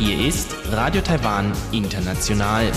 [0.00, 2.72] Hier ist Radio Taiwan International.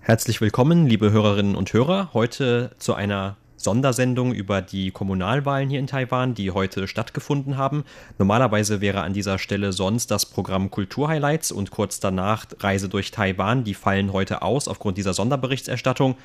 [0.00, 5.86] Herzlich willkommen, liebe Hörerinnen und Hörer, heute zu einer Sondersendung über die Kommunalwahlen hier in
[5.86, 7.84] Taiwan, die heute stattgefunden haben.
[8.18, 13.64] Normalerweise wäre an dieser Stelle sonst das Programm Kulturhighlights und kurz danach Reise durch Taiwan.
[13.64, 16.16] Die fallen heute aus aufgrund dieser Sonderberichterstattung.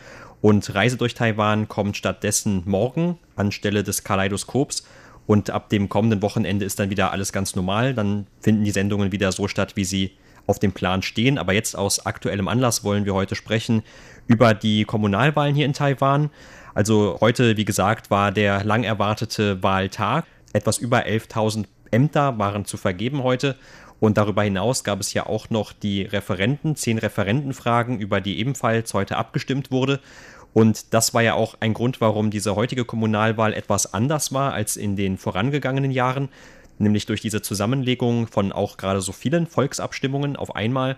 [0.42, 4.86] Und Reise durch Taiwan kommt stattdessen morgen anstelle des Kaleidoskops.
[5.26, 7.94] Und ab dem kommenden Wochenende ist dann wieder alles ganz normal.
[7.94, 10.12] Dann finden die Sendungen wieder so statt, wie sie
[10.48, 11.38] auf dem Plan stehen.
[11.38, 13.84] Aber jetzt aus aktuellem Anlass wollen wir heute sprechen
[14.26, 16.30] über die Kommunalwahlen hier in Taiwan.
[16.78, 20.26] Also heute, wie gesagt, war der lang erwartete Wahltag.
[20.54, 23.56] Etwas über 11.000 Ämter waren zu vergeben heute.
[24.00, 28.94] Und darüber hinaus gab es ja auch noch die Referenten, zehn Referentenfragen, über die ebenfalls
[28.94, 30.00] heute abgestimmt wurde.
[30.54, 34.78] Und das war ja auch ein Grund, warum diese heutige Kommunalwahl etwas anders war als
[34.78, 36.30] in den vorangegangenen Jahren,
[36.78, 40.96] nämlich durch diese Zusammenlegung von auch gerade so vielen Volksabstimmungen auf einmal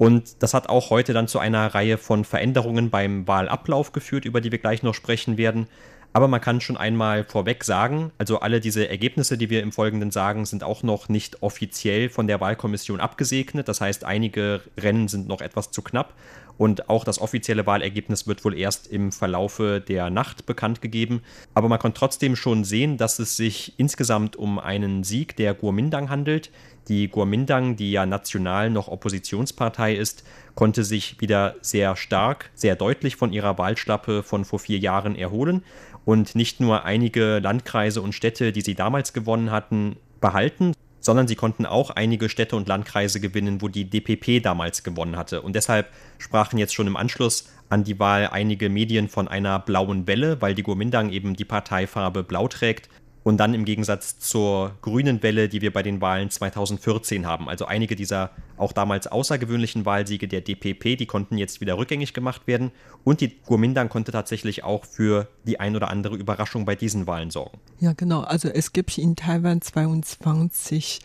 [0.00, 4.40] und das hat auch heute dann zu einer Reihe von Veränderungen beim Wahlablauf geführt, über
[4.40, 5.66] die wir gleich noch sprechen werden.
[6.14, 10.10] Aber man kann schon einmal vorweg sagen, also alle diese Ergebnisse, die wir im Folgenden
[10.10, 13.68] sagen, sind auch noch nicht offiziell von der Wahlkommission abgesegnet.
[13.68, 16.14] Das heißt, einige Rennen sind noch etwas zu knapp.
[16.60, 21.22] Und auch das offizielle Wahlergebnis wird wohl erst im Verlaufe der Nacht bekannt gegeben.
[21.54, 26.10] Aber man kann trotzdem schon sehen, dass es sich insgesamt um einen Sieg der Guomindang
[26.10, 26.50] handelt.
[26.88, 30.22] Die Guomindang, die ja national noch Oppositionspartei ist,
[30.54, 35.62] konnte sich wieder sehr stark, sehr deutlich von ihrer Wahlschlappe von vor vier Jahren erholen
[36.04, 41.36] und nicht nur einige Landkreise und Städte, die sie damals gewonnen hatten, behalten, sondern sie
[41.36, 45.42] konnten auch einige Städte und Landkreise gewinnen, wo die DPP damals gewonnen hatte.
[45.42, 50.06] Und deshalb sprachen jetzt schon im Anschluss an die Wahl einige Medien von einer blauen
[50.06, 52.88] Welle, weil die Guomindang eben die Parteifarbe blau trägt
[53.22, 57.48] und dann im Gegensatz zur grünen Welle, die wir bei den Wahlen 2014 haben.
[57.48, 62.46] Also einige dieser auch damals außergewöhnlichen Wahlsiege der DPP, die konnten jetzt wieder rückgängig gemacht
[62.46, 62.70] werden.
[63.04, 67.30] Und die Kuomintang konnte tatsächlich auch für die ein oder andere Überraschung bei diesen Wahlen
[67.30, 67.58] sorgen.
[67.78, 68.20] Ja, genau.
[68.20, 71.00] Also es gibt in Taiwan 22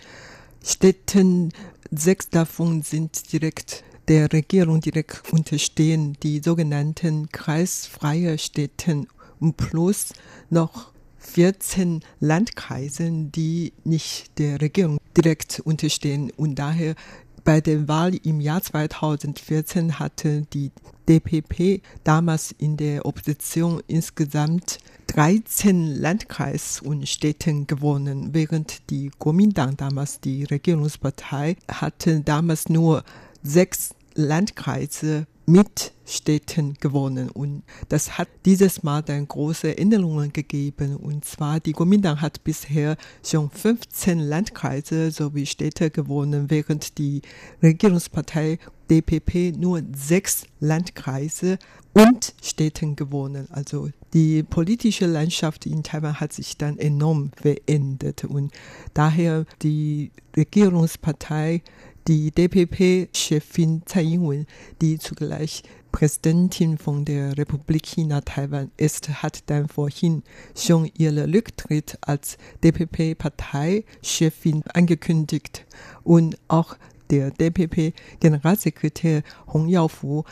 [0.63, 1.51] Städten,
[1.91, 9.07] sechs davon sind direkt der Regierung direkt unterstehen, die sogenannten kreisfreie Städten
[9.39, 10.13] und plus
[10.49, 10.94] noch
[11.25, 16.31] 14 Landkreisen, die nicht der Regierung direkt unterstehen.
[16.35, 16.95] Und daher
[17.43, 20.71] bei der Wahl im Jahr 2014 hatte die
[21.07, 30.19] DPP damals in der Opposition insgesamt 13 Landkreis und Städten gewonnen, während die Kuomintang damals
[30.19, 33.03] die Regierungspartei hatte damals nur
[33.43, 37.29] sechs Landkreise mit Städten gewonnen.
[37.29, 40.95] Und das hat dieses Mal dann große Änderungen gegeben.
[40.95, 47.21] Und zwar die Kuomintang hat bisher schon 15 Landkreise sowie Städte gewonnen, während die
[47.61, 51.57] Regierungspartei DPP nur sechs Landkreise
[51.93, 53.47] und Städten gewonnen.
[53.49, 58.51] Also die politische Landschaft in Taiwan hat sich dann enorm verändert und
[58.93, 61.63] daher die Regierungspartei
[62.07, 64.47] die DPP-Chefin Tsai Ing-wen,
[64.81, 70.23] die zugleich Präsidentin von der Republik China Taiwan ist, hat dann vorhin
[70.55, 75.65] schon ihren Rücktritt als DPP-Parteichefin angekündigt.
[76.03, 76.77] Und auch
[77.09, 80.23] der DPP-Generalsekretär Hong Yaofu,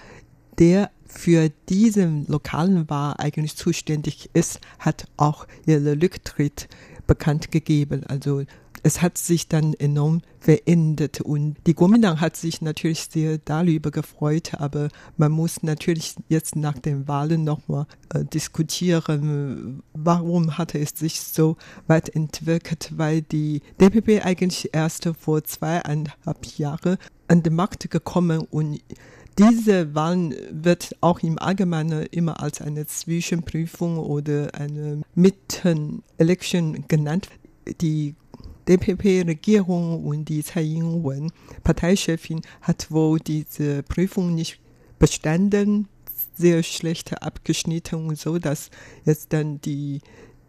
[0.59, 6.67] der für diesen lokalen Wahl eigentlich zuständig ist, hat auch ihren Rücktritt
[7.07, 8.03] bekannt gegeben.
[8.05, 8.43] Also
[8.83, 14.55] es hat sich dann enorm verändert und die Kuomintang hat sich natürlich sehr darüber gefreut,
[14.55, 21.21] aber man muss natürlich jetzt nach den Wahlen nochmal äh, diskutieren, warum hat es sich
[21.21, 21.55] so
[21.87, 26.97] weit entwickelt, weil die DPP eigentlich erst vor zweieinhalb Jahren
[27.29, 28.81] an den Markt gekommen und
[29.39, 37.29] diese Wahlen wird auch im Allgemeinen immer als eine Zwischenprüfung oder eine Mitten-Election genannt.
[37.81, 38.13] Die
[38.67, 41.31] DPP-Regierung und die Tsai Ing-wen,
[41.63, 44.59] Parteichefin, hat wohl diese Prüfung nicht
[44.99, 45.87] bestanden,
[46.35, 48.69] sehr schlecht abgeschnitten und so, dass
[49.05, 50.01] jetzt dann die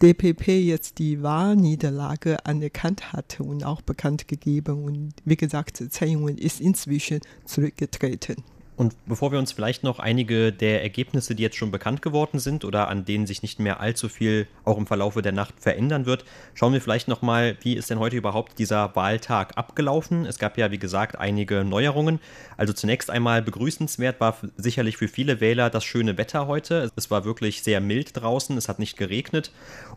[0.02, 4.84] DPP jetzt die Wahlniederlage anerkannt hatte und auch bekannt gegeben.
[4.84, 8.36] Und wie gesagt, Tsai Ing-wen ist inzwischen zurückgetreten.
[8.76, 12.64] Und bevor wir uns vielleicht noch einige der Ergebnisse, die jetzt schon bekannt geworden sind
[12.64, 16.24] oder an denen sich nicht mehr allzu viel auch im Verlaufe der Nacht verändern wird,
[16.54, 20.26] schauen wir vielleicht nochmal, wie ist denn heute überhaupt dieser Wahltag abgelaufen?
[20.26, 22.18] Es gab ja, wie gesagt, einige Neuerungen.
[22.56, 26.90] Also zunächst einmal begrüßenswert war sicherlich für viele Wähler das schöne Wetter heute.
[26.96, 29.52] Es war wirklich sehr mild draußen, es hat nicht geregnet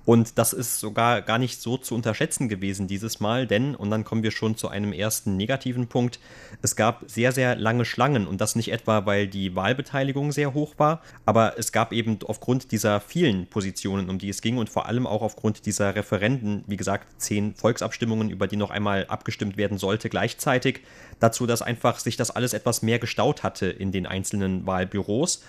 [0.05, 4.03] und das ist sogar gar nicht so zu unterschätzen gewesen dieses Mal, denn, und dann
[4.03, 6.19] kommen wir schon zu einem ersten negativen Punkt,
[6.61, 10.75] es gab sehr, sehr lange Schlangen und das nicht etwa, weil die Wahlbeteiligung sehr hoch
[10.77, 14.87] war, aber es gab eben aufgrund dieser vielen Positionen, um die es ging und vor
[14.87, 19.77] allem auch aufgrund dieser Referenden, wie gesagt, zehn Volksabstimmungen, über die noch einmal abgestimmt werden
[19.77, 20.81] sollte gleichzeitig,
[21.19, 25.43] dazu, dass einfach sich das alles etwas mehr gestaut hatte in den einzelnen Wahlbüros.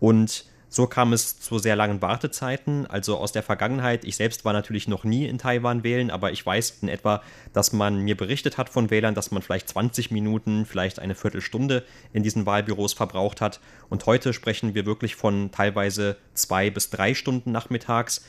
[0.00, 0.44] Und
[0.74, 2.88] so kam es zu sehr langen Wartezeiten.
[2.88, 6.44] Also aus der Vergangenheit, ich selbst war natürlich noch nie in Taiwan wählen, aber ich
[6.44, 7.22] weiß in etwa,
[7.52, 11.84] dass man mir berichtet hat von Wählern, dass man vielleicht 20 Minuten, vielleicht eine Viertelstunde
[12.12, 13.60] in diesen Wahlbüros verbraucht hat.
[13.88, 18.24] Und heute sprechen wir wirklich von teilweise zwei bis drei Stunden nachmittags.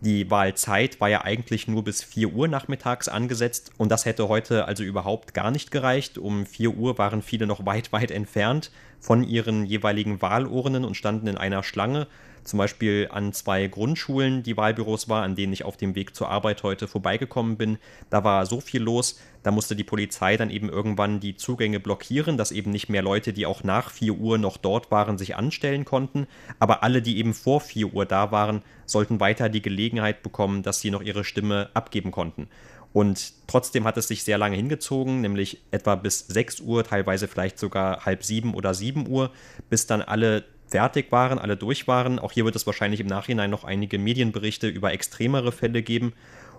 [0.00, 4.66] Die Wahlzeit war ja eigentlich nur bis 4 Uhr nachmittags angesetzt und das hätte heute
[4.66, 6.18] also überhaupt gar nicht gereicht.
[6.18, 11.26] Um 4 Uhr waren viele noch weit, weit entfernt von ihren jeweiligen Wahlurnen und standen
[11.26, 12.06] in einer Schlange
[12.48, 16.28] zum Beispiel an zwei Grundschulen, die Wahlbüros war, an denen ich auf dem Weg zur
[16.28, 17.78] Arbeit heute vorbeigekommen bin.
[18.10, 22.36] Da war so viel los, da musste die Polizei dann eben irgendwann die Zugänge blockieren,
[22.36, 25.84] dass eben nicht mehr Leute, die auch nach 4 Uhr noch dort waren, sich anstellen
[25.84, 26.26] konnten.
[26.58, 30.80] Aber alle, die eben vor 4 Uhr da waren, sollten weiter die Gelegenheit bekommen, dass
[30.80, 32.48] sie noch ihre Stimme abgeben konnten.
[32.92, 37.58] Und trotzdem hat es sich sehr lange hingezogen, nämlich etwa bis 6 Uhr, teilweise vielleicht
[37.58, 39.30] sogar halb sieben oder 7 Uhr,
[39.68, 42.18] bis dann alle fertig waren, alle durch waren.
[42.18, 46.12] Auch hier wird es wahrscheinlich im Nachhinein noch einige Medienberichte über extremere Fälle geben.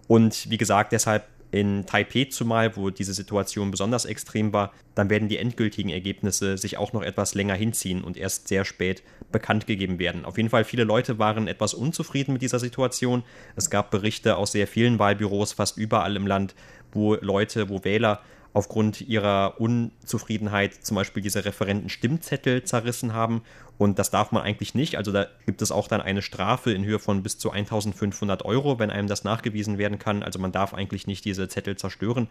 [0.07, 5.29] Und wie gesagt, deshalb in Taipei zumal, wo diese Situation besonders extrem war, dann werden
[5.29, 9.01] die endgültigen Ergebnisse sich auch noch etwas länger hinziehen und erst sehr spät
[9.31, 10.25] bekannt gegeben werden.
[10.25, 13.23] Auf jeden Fall, viele Leute waren etwas unzufrieden mit dieser Situation.
[13.55, 16.53] Es gab Berichte aus sehr vielen Wahlbüros, fast überall im Land,
[16.91, 18.21] wo Leute, wo Wähler
[18.53, 23.43] aufgrund ihrer Unzufriedenheit zum Beispiel diese Referenten Stimmzettel zerrissen haben.
[23.77, 24.97] Und das darf man eigentlich nicht.
[24.97, 28.79] Also da gibt es auch dann eine Strafe in Höhe von bis zu 1500 Euro,
[28.79, 30.23] wenn einem das nachgewiesen werden kann.
[30.23, 32.27] Also man darf eigentlich nicht diese Zettel zerstören.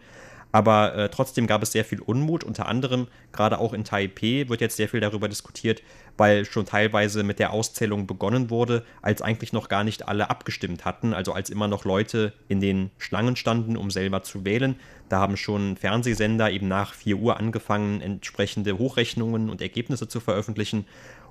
[0.51, 2.43] Aber äh, trotzdem gab es sehr viel Unmut.
[2.43, 5.83] Unter anderem, gerade auch in Taipei, wird jetzt sehr viel darüber diskutiert,
[6.17, 10.85] weil schon teilweise mit der Auszählung begonnen wurde, als eigentlich noch gar nicht alle abgestimmt
[10.85, 11.13] hatten.
[11.13, 14.75] Also als immer noch Leute in den Schlangen standen, um selber zu wählen.
[15.07, 20.85] Da haben schon Fernsehsender eben nach 4 Uhr angefangen, entsprechende Hochrechnungen und Ergebnisse zu veröffentlichen.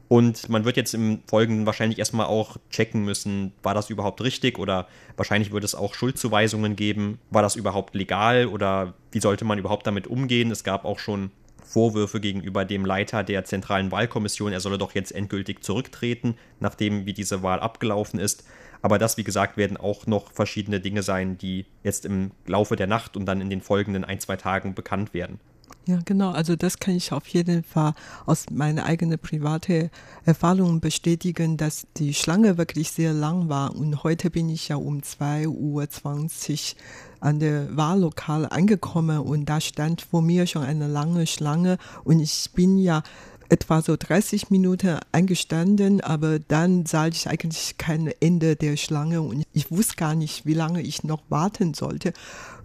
[0.09, 4.59] Und man wird jetzt im Folgenden wahrscheinlich erstmal auch checken müssen, war das überhaupt richtig
[4.59, 7.19] oder wahrscheinlich wird es auch Schuldzuweisungen geben.
[7.31, 10.51] War das überhaupt legal oder wie sollte man überhaupt damit umgehen?
[10.51, 11.31] Es gab auch schon
[11.63, 17.13] Vorwürfe gegenüber dem Leiter der Zentralen Wahlkommission, er solle doch jetzt endgültig zurücktreten, nachdem wie
[17.13, 18.45] diese Wahl abgelaufen ist.
[18.81, 22.87] Aber das, wie gesagt, werden auch noch verschiedene Dinge sein, die jetzt im Laufe der
[22.87, 25.41] Nacht und dann in den folgenden ein, zwei Tagen bekannt werden.
[25.89, 26.33] Ja, genau.
[26.33, 27.95] Also das kann ich auf jeden Fall
[28.27, 29.89] aus meiner eigenen privaten
[30.27, 33.75] Erfahrung bestätigen, dass die Schlange wirklich sehr lang war.
[33.75, 36.83] Und heute bin ich ja um 2.20 Uhr
[37.21, 42.51] an der Wahllokal angekommen und da stand vor mir schon eine lange Schlange und ich
[42.55, 43.03] bin ja
[43.49, 49.47] etwa so 30 Minuten eingestanden, aber dann sah ich eigentlich kein Ende der Schlange und
[49.55, 52.13] ich wusste gar nicht, wie lange ich noch warten sollte.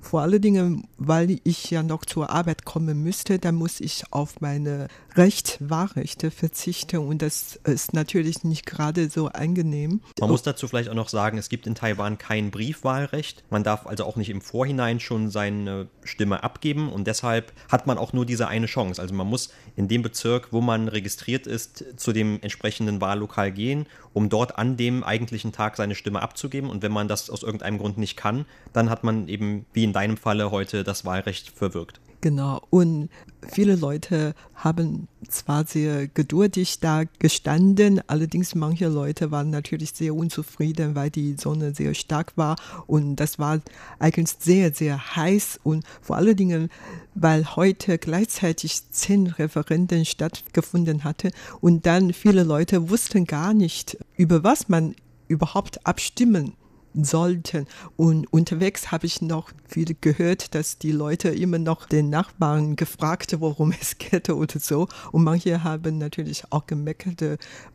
[0.03, 4.41] Vor allen Dingen, weil ich ja noch zur Arbeit kommen müsste, dann muss ich auf
[4.41, 10.01] meine Recht, Wahlrechte verzichten und das ist natürlich nicht gerade so angenehm.
[10.19, 13.43] Man muss dazu vielleicht auch noch sagen, es gibt in Taiwan kein Briefwahlrecht.
[13.49, 17.97] Man darf also auch nicht im Vorhinein schon seine Stimme abgeben und deshalb hat man
[17.97, 19.01] auch nur diese eine Chance.
[19.01, 23.85] Also man muss in dem Bezirk, wo man registriert ist, zu dem entsprechenden Wahllokal gehen,
[24.11, 27.77] um dort an dem eigentlichen Tag seine Stimme abzugeben und wenn man das aus irgendeinem
[27.77, 31.51] Grund nicht kann, dann hat man eben wie in in deinem Falle heute das Wahlrecht
[31.51, 32.01] verwirkt.
[32.21, 32.61] Genau.
[32.71, 33.09] Und
[33.51, 40.95] viele Leute haben zwar sehr geduldig da gestanden, allerdings manche Leute waren natürlich sehr unzufrieden,
[40.95, 42.55] weil die Sonne sehr stark war
[42.87, 43.59] und das war
[43.99, 46.69] eigentlich sehr, sehr heiß und vor allen Dingen,
[47.13, 54.43] weil heute gleichzeitig zehn Referenden stattgefunden hatte und dann viele Leute wussten gar nicht, über
[54.43, 54.95] was man
[55.27, 56.53] überhaupt abstimmen
[56.95, 57.67] sollten.
[57.97, 63.35] Und unterwegs habe ich noch viel gehört, dass die Leute immer noch den Nachbarn gefragt,
[63.39, 64.87] worum es geht oder so.
[65.11, 67.23] Und manche haben natürlich auch gemerkt,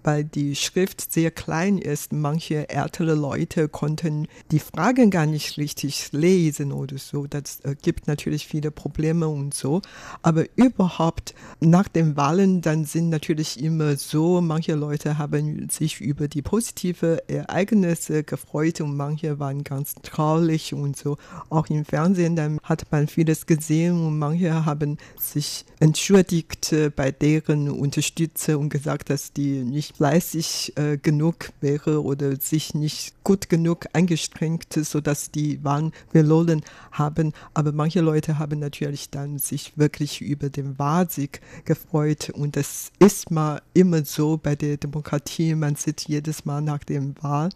[0.05, 2.13] weil die Schrift sehr klein ist.
[2.13, 7.27] Manche ältere Leute konnten die Fragen gar nicht richtig lesen oder so.
[7.27, 9.83] Das äh, gibt natürlich viele Probleme und so.
[10.23, 16.29] Aber überhaupt nach den Wahlen, dann sind natürlich immer so, manche Leute haben sich über
[16.29, 19.08] die positive Ereignisse gefreut und manche
[19.39, 21.17] waren ganz traurig und so.
[21.51, 27.11] Auch im Fernsehen, dann hat man vieles gesehen und manche haben sich entschuldigt äh, bei
[27.11, 33.49] deren Unterstützer und gesagt, dass die nicht fleißig äh, genug wäre oder sich nicht gut
[33.49, 36.63] genug angestrengt, sodass die Wahlen verloren
[36.93, 37.33] haben.
[37.55, 43.31] Aber manche Leute haben natürlich dann sich wirklich über den Wahlsieg gefreut und das ist
[43.31, 45.55] mal immer so bei der Demokratie.
[45.55, 47.51] Man sieht jedes Mal nach dem Wahl.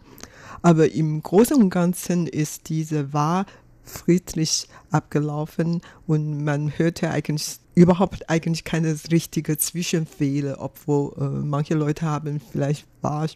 [0.61, 3.45] Aber im Großen und Ganzen ist diese Wahl
[3.83, 12.05] friedlich abgelaufen und man hörte eigentlich überhaupt eigentlich keine richtige Zwischenfehler, obwohl äh, manche Leute
[12.05, 13.27] haben vielleicht Wahl,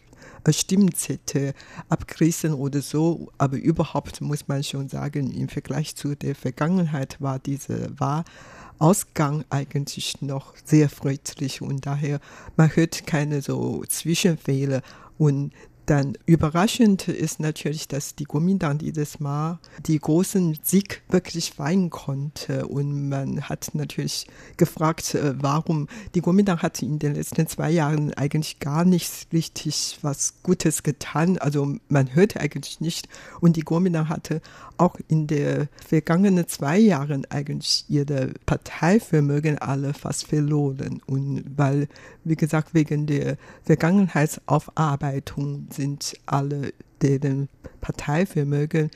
[0.44, 1.54] äh, Stimmzettel
[1.88, 7.38] abgerissen oder so, aber überhaupt muss man schon sagen, im Vergleich zu der Vergangenheit war
[7.38, 12.20] diese Wahlausgang eigentlich noch sehr friedlich und daher
[12.56, 14.82] man hört keine so Zwischenfehler
[15.18, 15.52] und
[15.88, 22.66] dann überraschend ist natürlich, dass die Kuomintang dieses Mal die großen Sieg wirklich feiern konnte.
[22.66, 24.26] Und man hat natürlich
[24.58, 29.98] gefragt, äh, warum die Kuomintang hat in den letzten zwei Jahren eigentlich gar nicht richtig
[30.02, 31.38] was Gutes getan.
[31.38, 33.08] Also man hörte eigentlich nicht.
[33.40, 34.42] Und die Kuomintang hatte
[34.76, 41.00] auch in den vergangenen zwei Jahren eigentlich ihre Parteivermögen alle fast verloren.
[41.06, 41.88] Und weil,
[42.24, 47.48] wie gesagt, wegen der Vergangenheitsaufarbeitung sind alle deren
[47.80, 48.90] Parteivermögen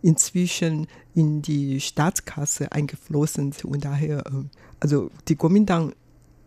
[0.00, 5.92] inzwischen in die Staatskasse eingeflossen und daher, ähm, also die Kuomintang,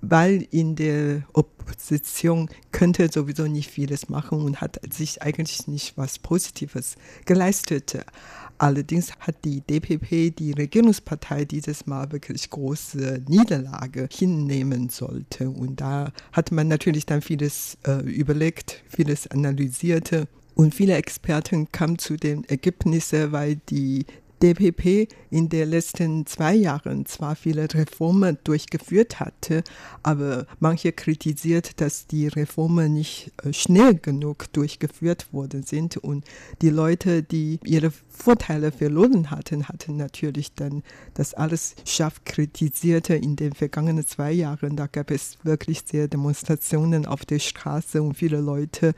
[0.01, 6.19] weil in der Opposition könnte sowieso nicht vieles machen und hat sich eigentlich nicht was
[6.19, 8.05] Positives geleistet.
[8.57, 15.49] Allerdings hat die DPP, die Regierungspartei, dieses Mal wirklich große Niederlage hinnehmen sollte.
[15.49, 20.27] Und da hat man natürlich dann vieles äh, überlegt, vieles analysiert.
[20.55, 24.05] Und viele Experten kamen zu den Ergebnissen, weil die
[24.41, 29.63] DPP in den letzten zwei Jahren zwar viele Reformen durchgeführt hatte,
[30.03, 36.25] aber manche kritisiert, dass die Reformen nicht äh, schnell genug durchgeführt worden sind und
[36.61, 43.35] die Leute, die ihre Vorteile verloren hatten, hatten natürlich dann das alles scharf kritisiert in
[43.35, 44.75] den vergangenen zwei Jahren.
[44.75, 48.93] Da gab es wirklich sehr Demonstrationen auf der Straße und viele Leute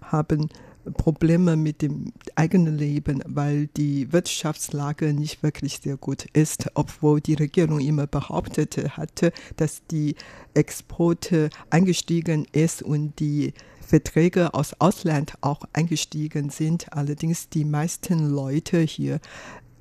[0.00, 0.48] haben
[0.92, 7.34] Probleme mit dem eigenen Leben, weil die Wirtschaftslage nicht wirklich sehr gut ist, obwohl die
[7.34, 10.14] Regierung immer behauptet hatte, dass die
[10.54, 16.92] Exporte eingestiegen ist und die Verträge aus Ausland auch eingestiegen sind.
[16.92, 19.20] Allerdings die meisten Leute hier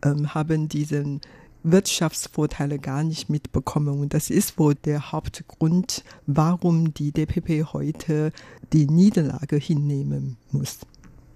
[0.04, 1.22] ähm, haben diesen
[1.64, 4.00] Wirtschaftsvorteile gar nicht mitbekommen.
[4.00, 8.32] Und das ist wohl der Hauptgrund, warum die DPP heute
[8.74, 10.80] die Niederlage hinnehmen muss.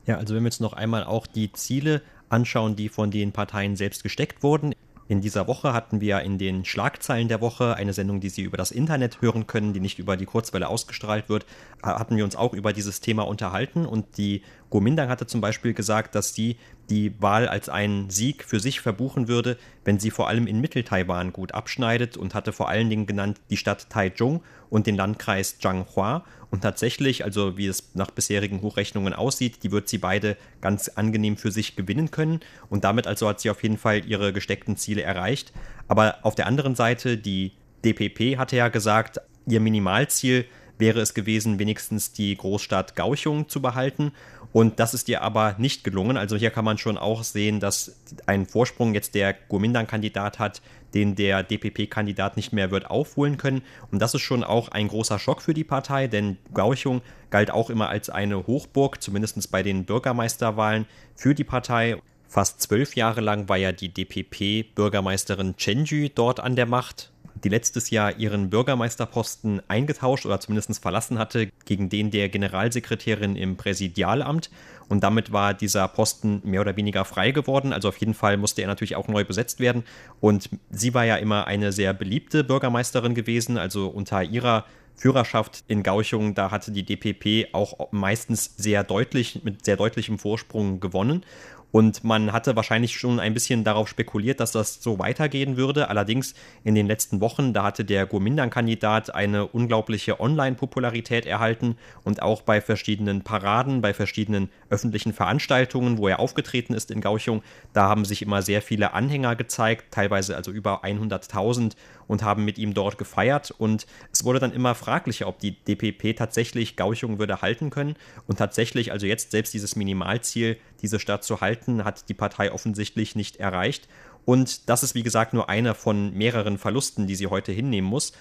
[0.08, 3.76] Ja, also wenn wir jetzt noch einmal auch die Ziele anschauen, die von den Parteien
[3.76, 4.74] selbst gesteckt wurden.
[5.10, 8.58] In dieser Woche hatten wir in den Schlagzeilen der Woche eine Sendung, die Sie über
[8.58, 11.46] das Internet hören können, die nicht über die Kurzwelle ausgestrahlt wird,
[11.84, 16.16] hatten wir uns auch über dieses Thema unterhalten und die Gomindang hatte zum Beispiel gesagt,
[16.16, 16.58] dass sie
[16.90, 21.34] die Wahl als einen Sieg für sich verbuchen würde, wenn sie vor allem in Mittel-Taiwan
[21.34, 26.26] gut abschneidet und hatte vor allen Dingen genannt die Stadt Taichung und den Landkreis Zhanghua
[26.50, 31.38] und tatsächlich, also wie es nach bisherigen Hochrechnungen aussieht, die wird sie beide ganz angenehm
[31.38, 32.40] für sich gewinnen können.
[32.70, 35.52] Und damit also hat sie auf jeden Fall ihre gesteckten Ziele erreicht.
[35.88, 37.52] Aber auf der anderen Seite, die
[37.84, 40.46] DPP hatte ja gesagt, ihr Minimalziel
[40.78, 44.12] wäre es gewesen, wenigstens die Großstadt Gauchung zu behalten.
[44.54, 46.18] Und das ist ihr aber nicht gelungen.
[46.18, 50.62] Also hier kann man schon auch sehen, dass ein Vorsprung jetzt der Gomindang-Kandidat hat,
[50.94, 53.62] den der DPP-Kandidat nicht mehr wird aufholen können.
[53.92, 57.70] Und das ist schon auch ein großer Schock für die Partei, denn Gauchung galt auch
[57.70, 61.98] immer als eine Hochburg, zumindest bei den Bürgermeisterwahlen für die Partei.
[62.30, 67.12] Fast zwölf Jahre lang war ja die DPP-Bürgermeisterin Chenju dort an der Macht
[67.44, 73.58] die letztes Jahr ihren Bürgermeisterposten eingetauscht oder zumindest verlassen hatte gegen den der Generalsekretärin im
[73.58, 74.50] Präsidialamt.
[74.90, 77.74] Und damit war dieser Posten mehr oder weniger frei geworden.
[77.74, 79.84] Also auf jeden Fall musste er natürlich auch neu besetzt werden.
[80.22, 83.58] Und sie war ja immer eine sehr beliebte Bürgermeisterin gewesen.
[83.58, 84.66] Also unter ihrer
[84.96, 90.80] Führerschaft in Gauchung, da hatte die DPP auch meistens sehr deutlich, mit sehr deutlichem Vorsprung
[90.80, 91.24] gewonnen.
[91.72, 95.90] Und man hatte wahrscheinlich schon ein bisschen darauf spekuliert, dass das so weitergehen würde.
[95.90, 96.34] Allerdings
[96.64, 102.62] in den letzten Wochen, da hatte der Guomindan-Kandidat eine unglaubliche Online-Popularität erhalten und auch bei
[102.62, 107.44] verschiedenen Paraden, bei verschiedenen öffentlichen Veranstaltungen, wo er aufgetreten ist in Gauchung,
[107.74, 111.74] da haben sich immer sehr viele Anhänger gezeigt, teilweise also über 100.000
[112.08, 113.52] und haben mit ihm dort gefeiert.
[113.52, 117.96] Und es wurde dann immer fraglicher, ob die DPP tatsächlich Gauchung würde halten können.
[118.28, 123.16] Und tatsächlich, also jetzt selbst dieses Minimalziel, diese Stadt zu halten, hat die Partei offensichtlich
[123.16, 123.88] nicht erreicht.
[124.26, 128.12] Und das ist, wie gesagt, nur einer von mehreren Verlusten, die sie heute hinnehmen muss.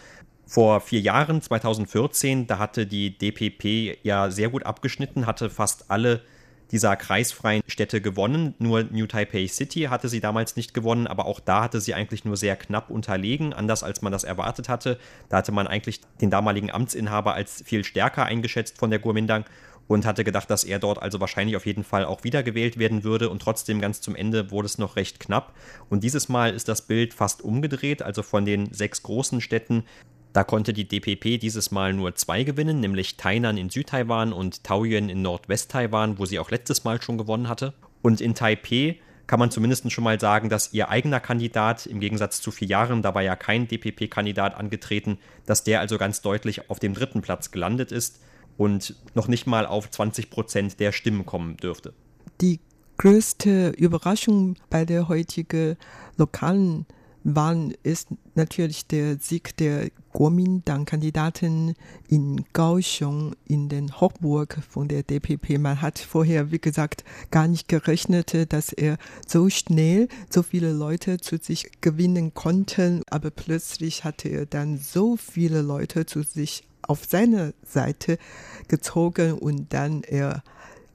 [0.46, 6.22] Vor vier Jahren, 2014, da hatte die DPP ja sehr gut abgeschnitten, hatte fast alle
[6.70, 8.54] dieser kreisfreien Städte gewonnen.
[8.58, 12.24] Nur New Taipei City hatte sie damals nicht gewonnen, aber auch da hatte sie eigentlich
[12.24, 14.98] nur sehr knapp unterlegen, anders als man das erwartet hatte.
[15.28, 19.44] Da hatte man eigentlich den damaligen Amtsinhaber als viel stärker eingeschätzt von der Kuomintang
[19.88, 23.30] und hatte gedacht, dass er dort also wahrscheinlich auf jeden Fall auch wiedergewählt werden würde
[23.30, 25.54] und trotzdem ganz zum Ende wurde es noch recht knapp.
[25.88, 29.84] Und dieses Mal ist das Bild fast umgedreht, also von den sechs großen Städten
[30.36, 35.08] da konnte die DPP dieses Mal nur zwei gewinnen, nämlich Tainan in Südtaiwan und Taoyuan
[35.08, 37.72] in Nordwesttaiwan, wo sie auch letztes Mal schon gewonnen hatte.
[38.02, 42.42] Und in Taipeh kann man zumindest schon mal sagen, dass ihr eigener Kandidat, im Gegensatz
[42.42, 45.16] zu vier Jahren, da war ja kein DPP-Kandidat angetreten,
[45.46, 48.20] dass der also ganz deutlich auf dem dritten Platz gelandet ist
[48.58, 51.94] und noch nicht mal auf 20 Prozent der Stimmen kommen dürfte.
[52.42, 52.60] Die
[52.98, 55.78] größte Überraschung bei der heutigen
[56.18, 56.84] lokalen
[57.28, 61.74] Wahl ist natürlich der Sieg der Kuomintang-Kandidaten
[62.06, 65.58] in Kaohsiung in den Hochburg von der DPP.
[65.58, 67.02] Man hat vorher, wie gesagt,
[67.32, 73.02] gar nicht gerechnet, dass er so schnell so viele Leute zu sich gewinnen konnte.
[73.10, 78.18] Aber plötzlich hatte er dann so viele Leute zu sich auf seine Seite
[78.68, 80.44] gezogen und dann er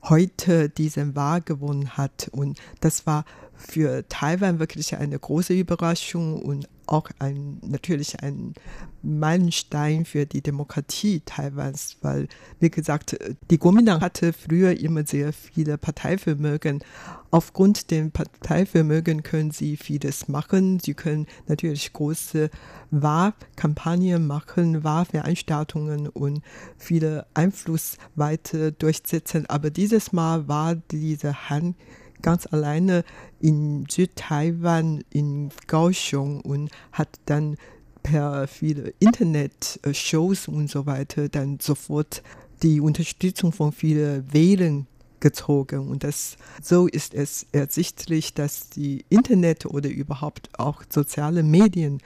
[0.03, 2.29] heute diesen Wahl gewonnen hat.
[2.31, 3.25] Und das war
[3.62, 8.53] für Taiwan wirklich eine große Überraschung und auch ein, natürlich ein
[9.01, 12.27] Meilenstein für die Demokratie Taiwans, weil,
[12.60, 13.18] wie gesagt,
[13.50, 16.84] die Kuomintang hatte früher immer sehr viele Parteivermögen.
[17.32, 20.80] Aufgrund dem Parteivermögen können sie vieles machen.
[20.80, 22.50] Sie können natürlich große
[22.91, 26.41] Wahlkampagnen machen, Wahlveranstaltungen und
[26.77, 29.46] viele Einfluss weiter durchsetzen.
[29.50, 31.77] Aber dieses Mal war diese Hand
[32.22, 33.04] ganz alleine
[33.40, 37.58] in Südtaiwan, in Kaohsiung und hat dann
[38.04, 42.24] per viele Internet-Shows und so weiter dann sofort
[42.63, 44.88] die Unterstützung von vielen Wählern
[45.20, 45.88] gezogen.
[45.88, 52.01] Und das, so ist es ersichtlich, dass die Internet oder überhaupt auch soziale Medien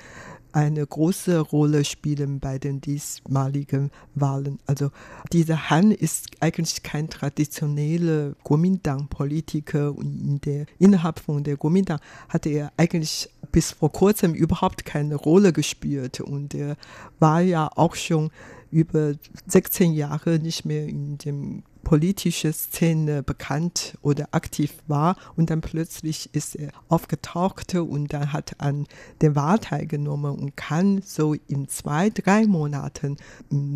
[0.55, 4.59] eine große Rolle spielen bei den diesmaligen Wahlen.
[4.65, 4.89] Also
[5.33, 12.49] dieser Han ist eigentlich kein traditioneller Kuomintang-Politiker und in der, innerhalb von der Kuomintang hatte
[12.49, 16.77] er eigentlich bis vor kurzem überhaupt keine Rolle gespielt und er
[17.19, 18.31] war ja auch schon
[18.71, 19.13] über
[19.47, 26.29] 16 Jahre nicht mehr in dem politische Szene bekannt oder aktiv war und dann plötzlich
[26.33, 28.87] ist er aufgetaucht und dann hat an
[29.21, 33.15] der Wahl teilgenommen und kann so in zwei, drei Monaten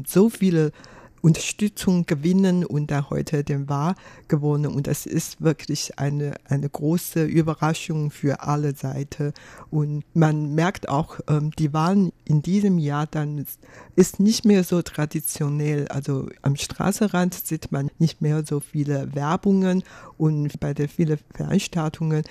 [0.06, 0.74] so viele
[1.21, 3.95] Unterstützung gewinnen und dann heute den Wahl
[4.27, 4.73] gewonnen.
[4.73, 9.34] Und das ist wirklich eine, eine große Überraschung für alle Seiten.
[9.69, 13.45] Und man merkt auch, ähm, die Wahlen in diesem Jahr dann
[13.95, 15.88] ist nicht mehr so traditionell.
[15.89, 19.84] Also am Straßenrand sieht man nicht mehr so viele Werbungen
[20.17, 22.23] und bei den vielen Veranstaltungen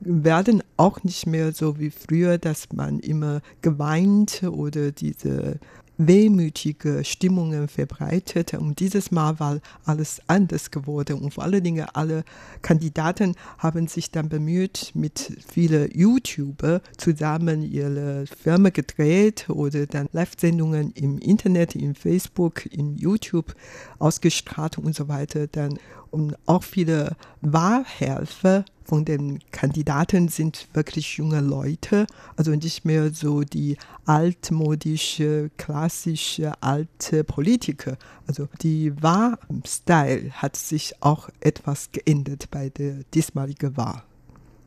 [0.00, 5.58] werden auch nicht mehr so wie früher, dass man immer geweint oder diese
[5.98, 8.54] wehmütige Stimmungen verbreitet.
[8.54, 11.18] Und dieses Mal war alles anders geworden.
[11.18, 12.24] Und vor allen Dingen alle
[12.62, 20.92] Kandidaten haben sich dann bemüht, mit vielen YouTuber zusammen ihre Firma gedreht oder dann Live-Sendungen
[20.92, 23.54] im Internet, in Facebook, in YouTube
[23.98, 25.46] ausgestrahlt und so weiter.
[25.46, 25.78] Dann
[26.10, 33.42] und auch viele Wahlhelfer von den Kandidaten sind wirklich junge Leute, also nicht mehr so
[33.42, 37.96] die altmodische, klassische, alte Politiker.
[38.26, 44.02] Also die Wahlstyle hat sich auch etwas geändert bei der diesmaligen Wahl.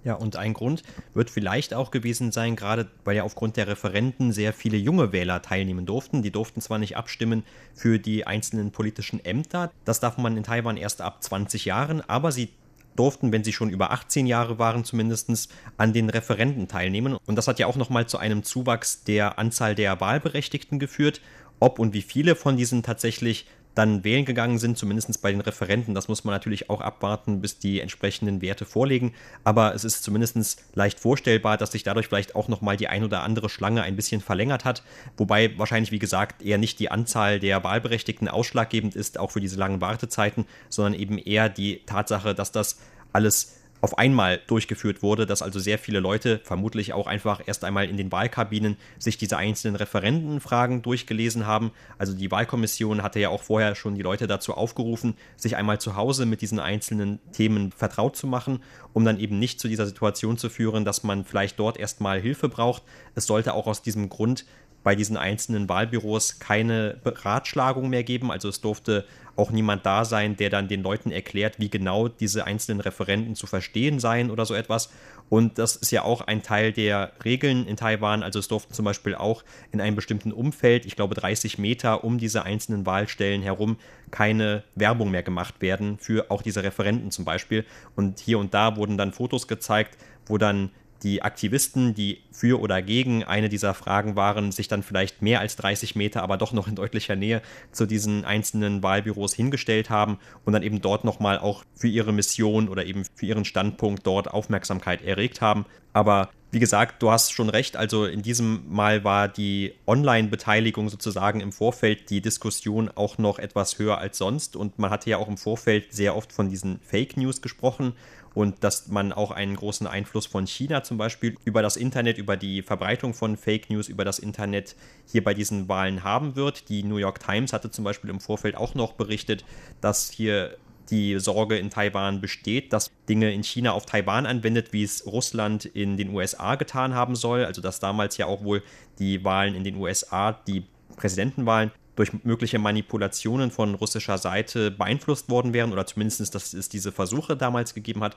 [0.04, 0.84] Ja, und ein Grund
[1.14, 5.42] wird vielleicht auch gewesen sein, gerade weil ja aufgrund der Referenten sehr viele junge Wähler
[5.42, 6.24] teilnehmen durften.
[6.24, 10.78] Die durften zwar nicht abstimmen für die einzelnen politischen Ämter, das darf man in Taiwan
[10.78, 12.50] erst ab 20 Jahren, aber sie
[12.96, 17.18] durften, wenn sie schon über 18 Jahre waren, zumindest an den Referenten teilnehmen.
[17.26, 21.22] Und das hat ja auch nochmal zu einem Zuwachs der Anzahl der Wahlberechtigten geführt.
[21.62, 23.46] ob und wie viele von diesen tatsächlich
[23.80, 25.96] dann wählen gegangen sind, zumindest bei den Referenten.
[25.96, 29.14] Das muss man natürlich auch abwarten, bis die entsprechenden Werte vorliegen.
[29.46, 33.24] Aber es ist zumindest leicht vorstellbar, dass sich dadurch vielleicht auch nochmal die ein oder
[33.24, 34.84] andere Schlange ein bisschen verlängert hat.
[35.16, 39.58] Wobei wahrscheinlich, wie gesagt, eher nicht die Anzahl der Wahlberechtigten ausschlaggebend ist, auch für diese
[39.58, 42.80] langen Wartezeiten, sondern eben eher die Tatsache, dass das
[43.14, 47.88] alles auf einmal durchgeführt wurde, dass also sehr viele Leute, vermutlich auch einfach erst einmal
[47.88, 51.72] in den Wahlkabinen, sich diese einzelnen Referentenfragen durchgelesen haben.
[51.98, 55.96] Also die Wahlkommission hatte ja auch vorher schon die Leute dazu aufgerufen, sich einmal zu
[55.96, 58.62] Hause mit diesen einzelnen Themen vertraut zu machen,
[58.94, 62.50] um dann eben nicht zu dieser Situation zu führen, dass man vielleicht dort erstmal Hilfe
[62.50, 62.84] braucht.
[63.16, 64.46] Es sollte auch aus diesem Grund
[64.84, 68.32] bei diesen einzelnen Wahlbüros keine Beratschlagung mehr geben.
[68.32, 72.46] Also es durfte auch niemand da sein, der dann den Leuten erklärt, wie genau diese
[72.46, 74.90] einzelnen Referenten zu verstehen seien oder so etwas.
[75.30, 78.24] Und das ist ja auch ein Teil der Regeln in Taiwan.
[78.24, 82.18] Also es durften zum Beispiel auch in einem bestimmten Umfeld, ich glaube 30 Meter um
[82.18, 83.78] diese einzelnen Wahlstellen herum,
[84.12, 87.66] keine Werbung mehr gemacht werden für auch diese Referenten zum Beispiel.
[87.96, 90.72] Und hier und da wurden dann Fotos gezeigt, wo dann
[91.04, 95.56] die Aktivisten, die für oder gegen eine dieser Fragen waren, sich dann vielleicht mehr als
[95.56, 100.54] 30 Meter, aber doch noch in deutlicher Nähe zu diesen einzelnen Wahlbüros hingestellt haben und
[100.54, 105.02] dann eben dort nochmal auch für ihre Mission oder eben für ihren Standpunkt dort Aufmerksamkeit
[105.02, 105.66] erregt haben.
[105.94, 107.78] Aber wie gesagt, du hast schon recht.
[107.78, 113.78] Also in diesem Mal war die Online-Beteiligung sozusagen im Vorfeld die Diskussion auch noch etwas
[113.78, 114.56] höher als sonst.
[114.56, 117.94] Und man hatte ja auch im Vorfeld sehr oft von diesen Fake News gesprochen
[118.34, 122.38] und dass man auch einen großen Einfluss von China zum Beispiel über das Internet, über
[122.38, 124.76] die Verbreitung von Fake News über das Internet
[125.12, 126.70] hier bei diesen Wahlen haben wird.
[126.70, 129.44] Die New York Times hatte zum Beispiel im Vorfeld auch noch berichtet,
[129.82, 130.58] dass hier
[130.90, 135.66] die Sorge in Taiwan besteht, dass Dinge in China auf Taiwan anwendet, wie es Russland
[135.66, 137.46] in den USA getan haben soll.
[137.46, 138.64] Also dass damals ja auch wohl
[138.98, 140.66] die Wahlen in den USA, die
[140.96, 146.94] Präsidentenwahlen, durch mögliche Manipulationen von russischer Seite beeinflusst worden wären oder zumindest, dass es diese
[146.94, 148.16] Versuche damals gegeben hat.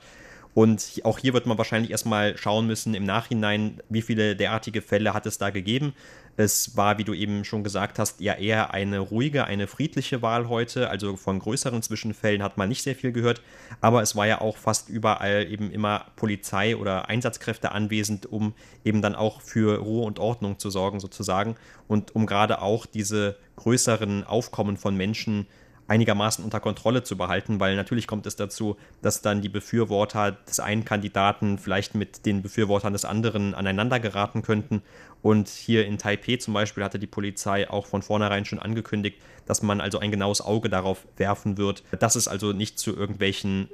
[0.53, 5.13] Und auch hier wird man wahrscheinlich erstmal schauen müssen im Nachhinein, wie viele derartige Fälle
[5.13, 5.93] hat es da gegeben.
[6.35, 10.49] Es war, wie du eben schon gesagt hast, ja eher eine ruhige, eine friedliche Wahl
[10.49, 10.89] heute.
[10.89, 13.41] Also von größeren Zwischenfällen hat man nicht sehr viel gehört.
[13.81, 19.01] Aber es war ja auch fast überall eben immer Polizei oder Einsatzkräfte anwesend, um eben
[19.01, 21.55] dann auch für Ruhe und Ordnung zu sorgen sozusagen.
[21.87, 25.47] Und um gerade auch diese größeren Aufkommen von Menschen
[25.93, 30.59] einigermaßen unter Kontrolle zu behalten, weil natürlich kommt es dazu, dass dann die Befürworter des
[30.59, 34.81] einen Kandidaten vielleicht mit den Befürwortern des anderen aneinander geraten könnten.
[35.21, 39.61] Und hier in Taipeh zum Beispiel hatte die Polizei auch von vornherein schon angekündigt, dass
[39.61, 43.69] man also ein genaues Auge darauf werfen wird, dass es also nicht zu irgendwelchen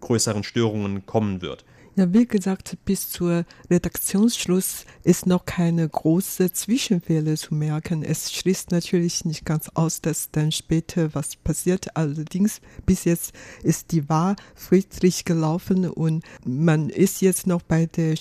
[0.00, 1.64] größeren Störungen kommen wird.
[1.94, 8.02] Ja, wie gesagt, bis zur Redaktionsschluss ist noch keine große Zwischenfälle zu merken.
[8.02, 11.94] Es schließt natürlich nicht ganz aus, dass dann später was passiert.
[11.94, 18.16] Allerdings bis jetzt ist die Wahl friedlich gelaufen und man ist jetzt noch bei der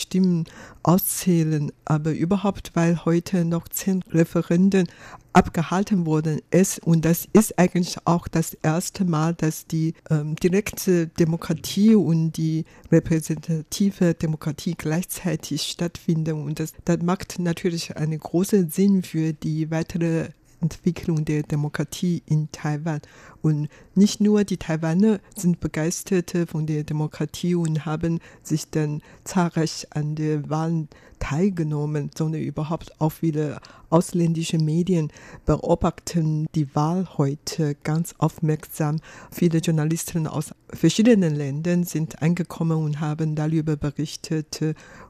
[0.81, 1.71] Stimmenauszählen.
[1.85, 4.87] Aber überhaupt, weil heute noch zehn Referenden
[5.33, 6.79] abgehalten worden ist.
[6.79, 12.65] Und das ist eigentlich auch das erste Mal, dass die ähm, direkte Demokratie und die
[12.91, 16.43] repräsentative Demokratie gleichzeitig stattfinden.
[16.43, 20.29] Und das, das macht natürlich einen großen Sinn für die weitere
[20.61, 23.01] Entwicklung der Demokratie in Taiwan.
[23.41, 29.87] Und nicht nur die Taiwaner sind begeistert von der Demokratie und haben sich dann zahlreich
[29.91, 30.87] an der Wahl
[31.19, 35.11] teilgenommen, sondern überhaupt auch viele ausländische Medien
[35.45, 38.99] beobachten die Wahl heute ganz aufmerksam.
[39.31, 44.61] Viele Journalisten aus verschiedenen Ländern sind angekommen und haben darüber berichtet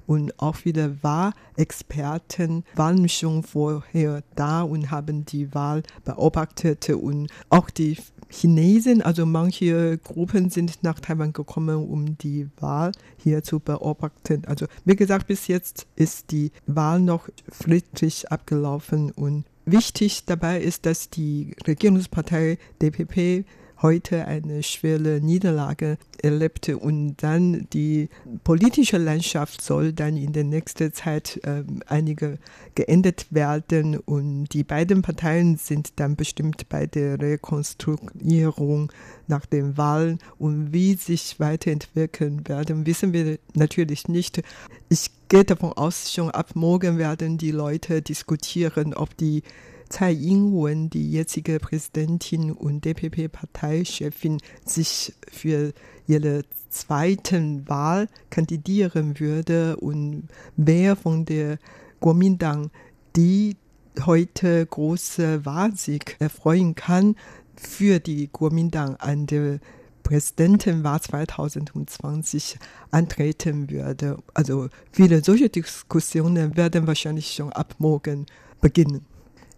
[0.08, 7.70] und auch viele Wahlexperten waren schon vorher da und haben die Wahl beobachtet und auch
[7.70, 7.98] die
[8.32, 14.44] Chinesen, also manche Gruppen sind nach Taiwan gekommen, um die Wahl hier zu beobachten.
[14.46, 20.86] Also wie gesagt, bis jetzt ist die Wahl noch friedlich abgelaufen und wichtig dabei ist,
[20.86, 23.46] dass die Regierungspartei DPP
[23.82, 28.10] heute eine schwere Niederlage erlebte und dann die
[28.44, 32.38] politische Landschaft soll dann in der nächsten Zeit äh, einige
[32.76, 38.92] geändert werden und die beiden Parteien sind dann bestimmt bei der Rekonstruierung
[39.28, 44.42] nach den Wahlen und wie sich weiterentwickeln werden, wissen wir natürlich nicht.
[44.90, 49.44] Ich gehe davon aus, schon ab morgen werden die Leute diskutieren, ob die
[49.92, 55.74] Tsai Ing-wen, die jetzige Präsidentin und DPP-Parteichefin, sich für
[56.08, 61.60] ihre zweiten Wahl kandidieren würde und wer von der
[62.00, 62.72] Kuomintang
[63.18, 63.58] die
[64.06, 67.16] heute große Wahlsieg erfreuen kann
[67.58, 69.60] für die Kuomintang an der
[70.04, 72.58] Präsidentenwahl 2020
[72.92, 74.18] antreten würde.
[74.34, 78.26] Also viele solche Diskussionen werden wahrscheinlich schon ab morgen
[78.62, 79.06] beginnen.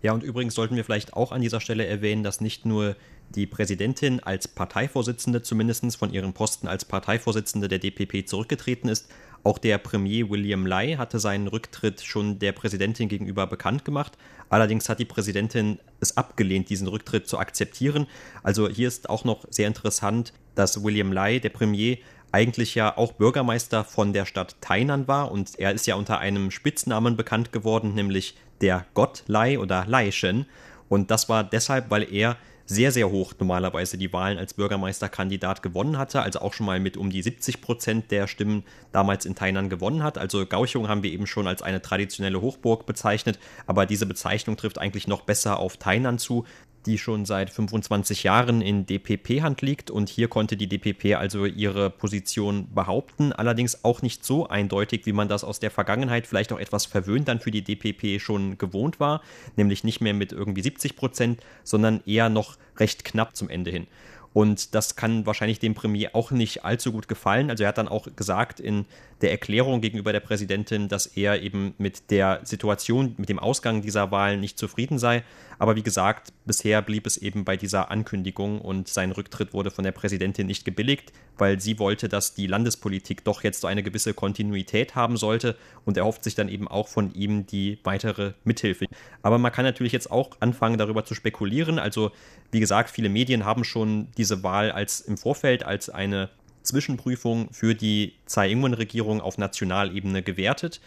[0.04, 2.98] Ja, und übrigens sollten wir vielleicht auch an dieser Stelle erwähnen, dass nicht nur
[3.30, 9.10] die Präsidentin als Parteivorsitzende zumindest von ihrem Posten als Parteivorsitzende der DPP zurückgetreten ist.
[9.44, 14.18] Auch der Premier William Lai hatte seinen Rücktritt schon der Präsidentin gegenüber bekannt gemacht.
[14.50, 18.06] Allerdings hat die Präsidentin es abgelehnt, diesen Rücktritt zu akzeptieren.
[18.44, 21.98] Also hier ist auch noch sehr interessant, dass William Lai, der Premier,
[22.34, 26.50] eigentlich ja auch Bürgermeister von der Stadt Tainan war und er ist ja unter einem
[26.52, 30.48] Spitznamen bekannt geworden, nämlich der Gott Lai oder Laishen.
[30.90, 35.98] Und das war deshalb, weil er sehr, sehr hoch normalerweise die Wahlen als Bürgermeisterkandidat gewonnen
[35.98, 39.70] hatte, also auch schon mal mit um die 70 Prozent der Stimmen damals in Tainan
[39.70, 40.18] gewonnen hat.
[40.18, 44.80] Also Gauchung haben wir eben schon als eine traditionelle Hochburg bezeichnet, aber diese Bezeichnung trifft
[44.80, 46.46] eigentlich noch besser auf Tainan zu,
[46.86, 51.90] die schon seit 25 Jahren in DPP-Hand liegt und hier konnte die DPP also ihre
[51.90, 56.60] Position behaupten, allerdings auch nicht so eindeutig, wie man das aus der Vergangenheit vielleicht auch
[56.60, 59.22] etwas verwöhnt dann für die DPP schon gewohnt war,
[59.56, 63.88] nämlich nicht mehr mit irgendwie 70 Prozent, sondern eher noch recht knapp zum Ende hin.
[64.34, 67.52] Und das kann wahrscheinlich dem Premier auch nicht allzu gut gefallen.
[67.52, 68.86] Also er hat dann auch gesagt in
[69.24, 74.12] der Erklärung gegenüber der Präsidentin, dass er eben mit der Situation, mit dem Ausgang dieser
[74.12, 75.24] Wahlen nicht zufrieden sei.
[75.60, 79.86] Aber wie gesagt, bisher blieb es eben bei dieser Ankündigung und sein Rücktritt wurde von
[79.86, 84.14] der Präsidentin nicht gebilligt, weil sie wollte, dass die Landespolitik doch jetzt so eine gewisse
[84.14, 85.56] Kontinuität haben sollte
[85.86, 88.88] und er hofft sich dann eben auch von ihm die weitere Mithilfe.
[89.22, 91.80] Aber man kann natürlich jetzt auch anfangen, darüber zu spekulieren.
[91.80, 92.12] Also
[92.52, 96.30] wie gesagt, viele Medien haben schon diese Wahl als im Vorfeld als eine
[96.64, 100.82] Zwischenprüfung für die Tsai Ing-wen-Regierung auf Nationalebene gewertet.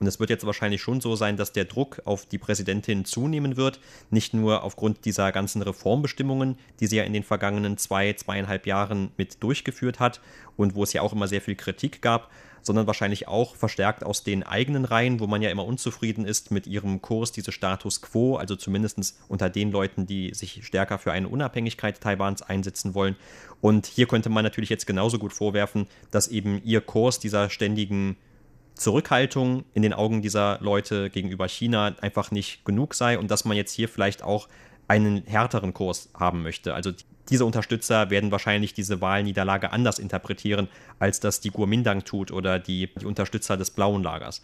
[0.00, 3.56] Und es wird jetzt wahrscheinlich schon so sein, dass der Druck auf die Präsidentin zunehmen
[3.56, 3.80] wird,
[4.10, 9.10] nicht nur aufgrund dieser ganzen Reformbestimmungen, die sie ja in den vergangenen zwei, zweieinhalb Jahren
[9.16, 10.20] mit durchgeführt hat
[10.56, 12.30] und wo es ja auch immer sehr viel Kritik gab,
[12.62, 16.66] sondern wahrscheinlich auch verstärkt aus den eigenen Reihen, wo man ja immer unzufrieden ist mit
[16.66, 21.28] ihrem Kurs, diese Status quo, also zumindest unter den Leuten, die sich stärker für eine
[21.28, 23.16] Unabhängigkeit Taiwans einsetzen wollen.
[23.60, 28.16] Und hier könnte man natürlich jetzt genauso gut vorwerfen, dass eben ihr Kurs dieser ständigen
[28.78, 33.56] Zurückhaltung in den Augen dieser Leute gegenüber China einfach nicht genug sei und dass man
[33.56, 34.48] jetzt hier vielleicht auch
[34.86, 36.74] einen härteren Kurs haben möchte.
[36.74, 36.92] Also
[37.28, 42.88] diese Unterstützer werden wahrscheinlich diese Wahlniederlage anders interpretieren, als das die Guomindang tut oder die,
[43.00, 44.42] die Unterstützer des blauen Lagers.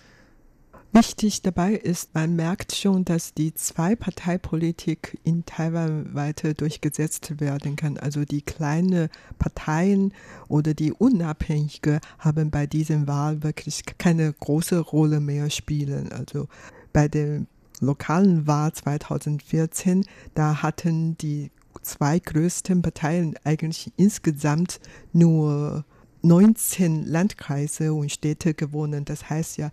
[0.96, 7.98] Wichtig dabei ist, man merkt schon, dass die Zwei-Partei-Politik in Taiwan weiter durchgesetzt werden kann.
[7.98, 9.08] Also die kleinen
[9.40, 10.14] Parteien
[10.46, 16.12] oder die Unabhängige haben bei diesem Wahl wirklich keine große Rolle mehr spielen.
[16.12, 16.46] Also
[16.92, 17.44] bei der
[17.80, 21.50] lokalen Wahl 2014, da hatten die
[21.82, 24.78] zwei größten Parteien eigentlich insgesamt
[25.12, 25.84] nur
[26.22, 29.04] 19 Landkreise und Städte gewonnen.
[29.04, 29.70] Das heißt ja,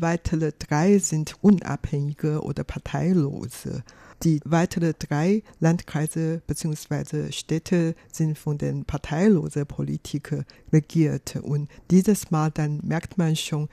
[0.00, 3.82] weitere drei sind unabhängige oder parteilose.
[4.22, 7.32] Die weiteren drei Landkreise bzw.
[7.32, 11.36] Städte sind von den parteilosen Politikern regiert.
[11.36, 13.68] Und dieses Mal dann merkt man schon,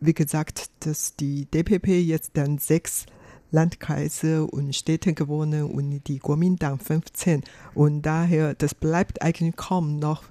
[0.00, 3.06] wie gesagt, dass die DPP jetzt dann sechs
[3.50, 7.42] Landkreise und Städte gewonnen und die Kuomintang 15.
[7.74, 10.24] Und daher, das bleibt eigentlich kaum noch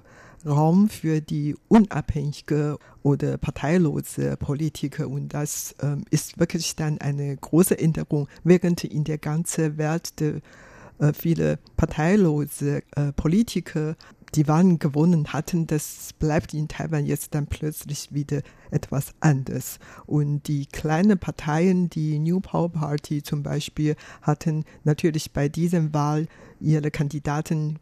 [0.46, 5.08] Raum für die unabhängige oder parteilose Politiker.
[5.08, 10.40] Und das ähm, ist wirklich dann eine große Änderung, während in der ganzen Welt de,
[10.98, 13.96] äh, viele parteilose äh, Politiker
[14.34, 19.78] die Wahlen gewonnen hatten, das bleibt in Taiwan jetzt dann plötzlich wieder etwas anders.
[20.06, 26.28] Und die kleinen Parteien, die New Power Party zum Beispiel, hatten natürlich bei diesem Wahl
[26.60, 27.78] ihre Kandidaten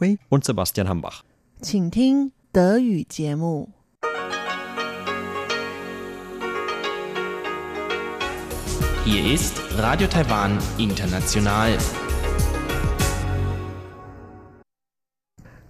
[0.00, 1.22] Hui und Sebastian Hambach.
[1.62, 3.68] 请听德语节目。
[9.04, 11.76] Hier ist Radio Taiwan International.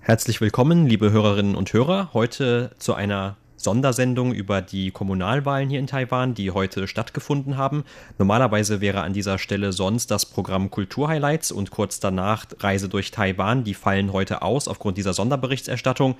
[0.08, 5.88] Herzlich willkommen, liebe Hörerinnen und Hörer, heute zu einer Sondersendung über die Kommunalwahlen hier in
[5.88, 7.84] Taiwan, die heute stattgefunden haben.
[8.20, 13.63] Normalerweise wäre an dieser Stelle sonst das Programm Kulturhighlights und kurz danach Reise durch Taiwan.
[13.63, 16.18] Die fallen heute aus aufgrund dieser Sonderberichterstattung.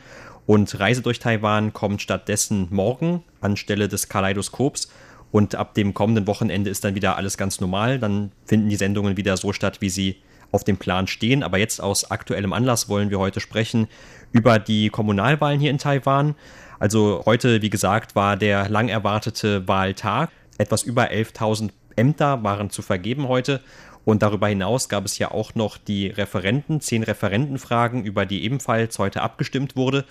[0.48, 4.90] Und Reise durch Taiwan kommt stattdessen morgen anstelle des Kaleidoskops.
[5.32, 8.00] Und ab dem kommenden Wochenende ist dann wieder alles ganz normal.
[8.00, 10.16] Dann finden die Sendungen wieder so statt, wie sie
[10.52, 11.44] auf dem Plan stehen.
[11.44, 13.88] Aber jetzt aus aktuellem Anlass wollen wir heute sprechen
[14.32, 16.36] über die Kommunalwahlen hier in Taiwan.
[16.80, 20.30] Also heute, wie gesagt, war der lang erwartete Wahltag.
[20.58, 23.62] Etwas über 11.000 Ämter waren zu vergeben heute.
[24.04, 29.00] Und darüber hinaus gab es ja auch noch die Referenten, zehn Referentenfragen, über die ebenfalls
[29.00, 30.06] heute abgestimmt wurde.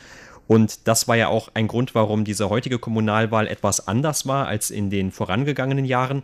[0.47, 4.71] Und das war ja auch ein Grund, warum diese heutige Kommunalwahl etwas anders war als
[4.71, 6.23] in den vorangegangenen Jahren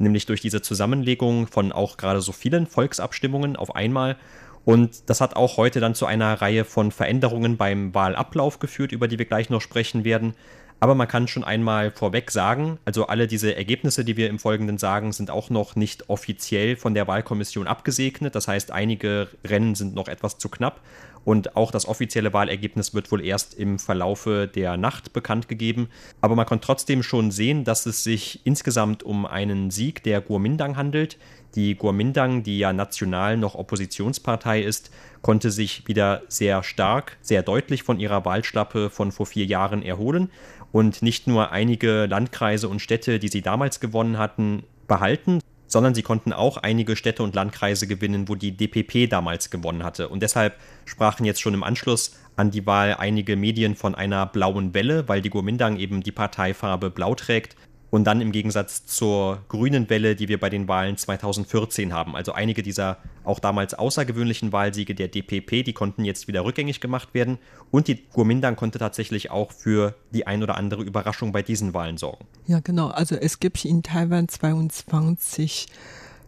[0.00, 4.16] nämlich durch diese Zusammenlegung von auch gerade so vielen Volksabstimmungen auf einmal.
[4.64, 9.08] Und das hat auch heute dann zu einer Reihe von Veränderungen beim Wahlablauf geführt, über
[9.08, 10.34] die wir gleich noch sprechen werden.
[10.82, 14.78] Aber man kann schon einmal vorweg sagen, also alle diese Ergebnisse, die wir im Folgenden
[14.78, 18.34] sagen, sind auch noch nicht offiziell von der Wahlkommission abgesegnet.
[18.34, 20.80] Das heißt, einige Rennen sind noch etwas zu knapp.
[21.24, 25.88] Und auch das offizielle Wahlergebnis wird wohl erst im Verlaufe der Nacht bekannt gegeben.
[26.20, 30.76] Aber man kann trotzdem schon sehen, dass es sich insgesamt um einen Sieg der Guomindang
[30.76, 31.18] handelt.
[31.54, 37.82] Die Guomindang, die ja national noch Oppositionspartei ist, konnte sich wieder sehr stark, sehr deutlich
[37.82, 40.30] von ihrer Wahlschlappe von vor vier Jahren erholen
[40.72, 46.02] und nicht nur einige Landkreise und Städte, die sie damals gewonnen hatten, behalten, sondern sie
[46.02, 50.08] konnten auch einige Städte und Landkreise gewinnen, wo die DPP damals gewonnen hatte.
[50.08, 54.74] Und deshalb sprachen jetzt schon im Anschluss an die Wahl einige Medien von einer blauen
[54.74, 57.56] Welle, weil die Guomindang eben die Parteifarbe blau trägt
[57.90, 62.14] und dann im Gegensatz zur grünen Welle, die wir bei den Wahlen 2014 haben.
[62.14, 67.14] Also einige dieser auch damals außergewöhnlichen Wahlsiege der DPP, die konnten jetzt wieder rückgängig gemacht
[67.14, 67.38] werden.
[67.70, 71.96] Und die Kuomintang konnte tatsächlich auch für die ein oder andere Überraschung bei diesen Wahlen
[71.96, 72.24] sorgen.
[72.46, 72.88] Ja, genau.
[72.88, 75.66] Also es gibt in Taiwan 22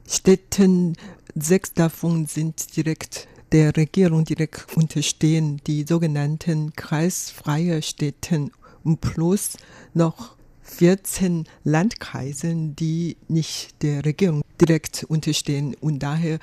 [0.08, 0.96] Städten,
[1.34, 8.50] sechs davon sind direkt der Regierung direkt unterstehen, die sogenannten kreisfreie Städten
[8.82, 9.58] und plus
[9.94, 10.36] noch
[10.72, 15.76] 14 Landkreisen, die nicht der Regierung direkt unterstehen.
[15.80, 16.38] Und daher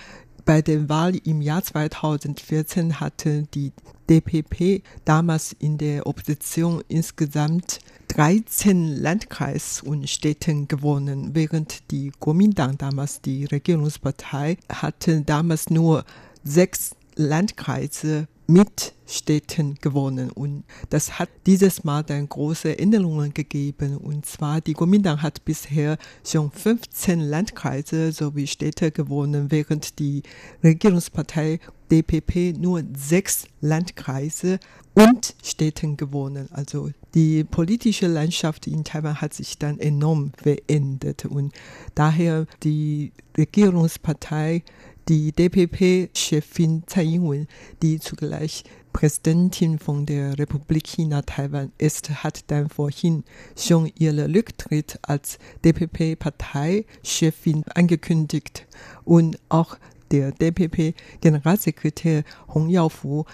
[0.46, 3.72] bei der Wahl im Jahr 2014 hatte die
[4.10, 13.22] DPP damals in der Opposition insgesamt 13 Landkreis und Städten gewonnen, während die Kuomintang damals
[13.22, 16.06] die Regierungspartei hatte damals nur
[16.44, 20.32] sechs Landkreise mit Städten gewonnen.
[20.32, 23.98] Und das hat dieses Mal dann große Änderungen gegeben.
[23.98, 30.24] Und zwar die Kuomintang hat bisher schon 15 Landkreise sowie Städte gewonnen, während die
[30.64, 31.60] Regierungspartei
[31.92, 34.60] DPP nur sechs Landkreise
[34.94, 36.50] und Städten gewonnen.
[36.52, 41.54] Also die politische Landschaft in Taiwan hat sich dann enorm verändert und
[41.96, 44.64] daher die Regierungspartei
[45.10, 47.48] die DPP-Chefin Tsai Ing-wen,
[47.82, 53.24] die zugleich Präsidentin von der Republik China Taiwan ist, hat dann vorhin
[53.58, 58.67] schon ihren Rücktritt als DPP-Parteichefin angekündigt.
[59.04, 59.78] Und auch
[60.12, 63.26] der DPP-Generalsekretär Hong Yaofu,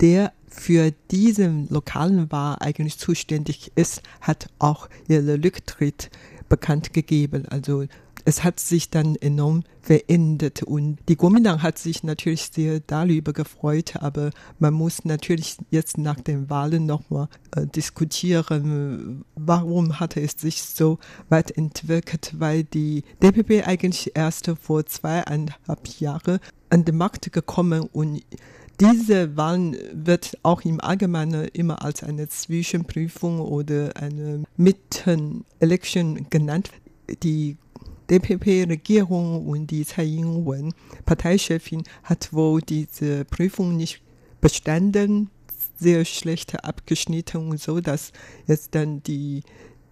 [0.00, 6.10] der für diesen lokalen Wahl eigentlich zuständig ist, hat auch ihren Rücktritt
[6.48, 7.46] bekannt gegeben.
[7.48, 7.86] Also
[8.28, 13.96] es hat sich dann enorm verändert und die Kuomintang hat sich natürlich sehr darüber gefreut,
[14.00, 20.62] aber man muss natürlich jetzt nach den Wahlen nochmal äh, diskutieren, warum hat es sich
[20.62, 20.98] so
[21.30, 28.22] weit entwickelt, weil die DPP eigentlich erst vor zweieinhalb Jahren an den Markt gekommen und
[28.78, 36.70] diese Wahlen wird auch im Allgemeinen immer als eine Zwischenprüfung oder eine Mitten-Election genannt.
[37.22, 37.56] Die
[38.10, 40.72] DPP-Regierung und die Tsai Ing-wen,
[41.04, 44.02] Parteichefin, hat wohl diese Prüfung nicht
[44.40, 45.30] bestanden,
[45.78, 48.12] sehr schlecht abgeschnitten und so, dass
[48.46, 49.42] jetzt dann die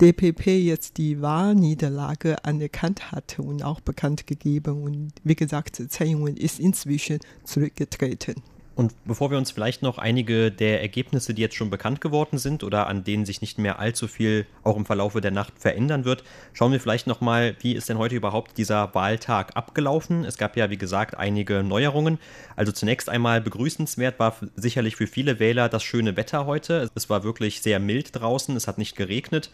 [0.00, 4.82] DPP jetzt die Wahlniederlage anerkannt hatte und auch bekannt gegeben.
[4.82, 8.42] Und wie gesagt, Tsai Ing-wen ist inzwischen zurückgetreten.
[8.76, 12.62] Und bevor wir uns vielleicht noch einige der Ergebnisse, die jetzt schon bekannt geworden sind
[12.62, 16.24] oder an denen sich nicht mehr allzu viel auch im Verlaufe der Nacht verändern wird,
[16.52, 20.26] schauen wir vielleicht nochmal, wie ist denn heute überhaupt dieser Wahltag abgelaufen?
[20.26, 22.18] Es gab ja, wie gesagt, einige Neuerungen.
[22.54, 26.90] Also zunächst einmal begrüßenswert war sicherlich für viele Wähler das schöne Wetter heute.
[26.94, 29.50] Es war wirklich sehr mild draußen, es hat nicht geregnet.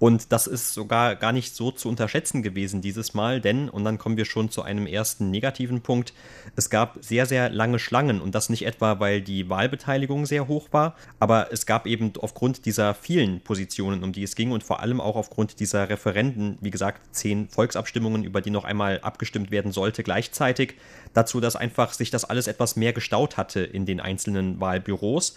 [0.00, 3.98] Und das ist sogar gar nicht so zu unterschätzen gewesen dieses Mal, denn, und dann
[3.98, 6.12] kommen wir schon zu einem ersten negativen Punkt,
[6.56, 10.68] es gab sehr, sehr lange Schlangen und das nicht etwa, weil die Wahlbeteiligung sehr hoch
[10.72, 14.80] war, aber es gab eben aufgrund dieser vielen Positionen, um die es ging und vor
[14.80, 19.72] allem auch aufgrund dieser Referenden, wie gesagt, zehn Volksabstimmungen, über die noch einmal abgestimmt werden
[19.72, 20.74] sollte gleichzeitig,
[21.12, 25.36] dazu, dass einfach sich das alles etwas mehr gestaut hatte in den einzelnen Wahlbüros.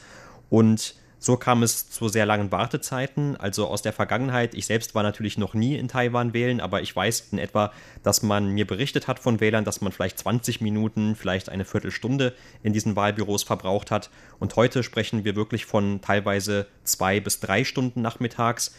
[0.50, 3.36] Und so kam es zu sehr langen Wartezeiten.
[3.38, 6.96] Also aus der Vergangenheit, ich selbst war natürlich noch nie in Taiwan wählen, aber ich
[6.96, 7.72] weiß in etwa,
[8.04, 12.34] dass man mir berichtet hat von Wählern, dass man vielleicht 20 Minuten, vielleicht eine Viertelstunde
[12.62, 14.10] in diesen Wahlbüros verbraucht hat.
[14.40, 18.76] Und heute sprechen wir wirklich von teilweise zwei bis drei Stunden nachmittags.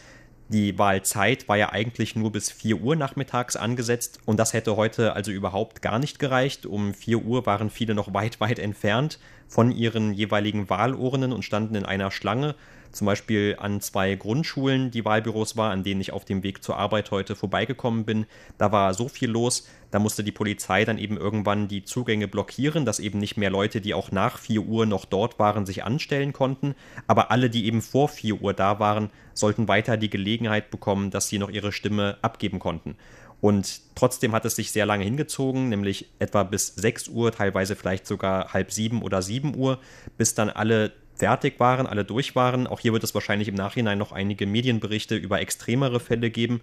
[0.51, 5.13] Die Wahlzeit war ja eigentlich nur bis 4 Uhr nachmittags angesetzt und das hätte heute
[5.13, 6.65] also überhaupt gar nicht gereicht.
[6.65, 11.75] Um 4 Uhr waren viele noch weit, weit entfernt von ihren jeweiligen Wahlurnen und standen
[11.75, 12.55] in einer Schlange
[12.91, 16.77] zum Beispiel an zwei Grundschulen, die Wahlbüros war, an denen ich auf dem Weg zur
[16.77, 18.25] Arbeit heute vorbeigekommen bin.
[18.57, 22.85] Da war so viel los, da musste die Polizei dann eben irgendwann die Zugänge blockieren,
[22.85, 26.33] dass eben nicht mehr Leute, die auch nach 4 Uhr noch dort waren, sich anstellen
[26.33, 26.75] konnten.
[27.07, 31.29] Aber alle, die eben vor 4 Uhr da waren, sollten weiter die Gelegenheit bekommen, dass
[31.29, 32.95] sie noch ihre Stimme abgeben konnten.
[33.41, 38.05] Und trotzdem hat es sich sehr lange hingezogen, nämlich etwa bis 6 Uhr, teilweise vielleicht
[38.05, 39.79] sogar halb sieben oder 7 Uhr,
[40.17, 42.65] bis dann alle fertig waren, alle durch waren.
[42.65, 46.61] Auch hier wird es wahrscheinlich im Nachhinein noch einige Medienberichte über extremere Fälle geben.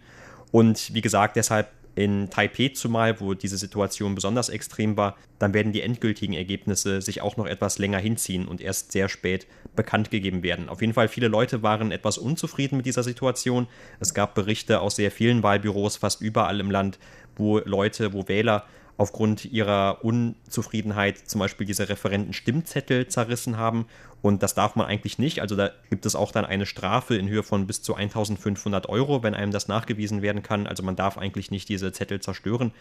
[0.50, 5.72] Und wie gesagt, deshalb in Taipei zumal, wo diese Situation besonders extrem war, dann werden
[5.72, 10.42] die endgültigen Ergebnisse sich auch noch etwas länger hinziehen und erst sehr spät bekannt gegeben
[10.42, 10.68] werden.
[10.68, 13.66] Auf jeden Fall, viele Leute waren etwas unzufrieden mit dieser Situation.
[13.98, 16.98] Es gab Berichte aus sehr vielen Wahlbüros, fast überall im Land,
[17.34, 18.66] wo Leute, wo Wähler
[18.98, 23.86] aufgrund ihrer Unzufriedenheit zum Beispiel diese Referenten Stimmzettel zerrissen haben.
[24.26, 25.40] Und das darf man eigentlich nicht.
[25.40, 29.22] Also da gibt es auch dann eine Strafe in Höhe von bis zu 1500 Euro,
[29.22, 30.66] wenn einem das nachgewiesen werden kann.
[30.66, 32.72] Also man darf eigentlich nicht diese Zettel zerstören.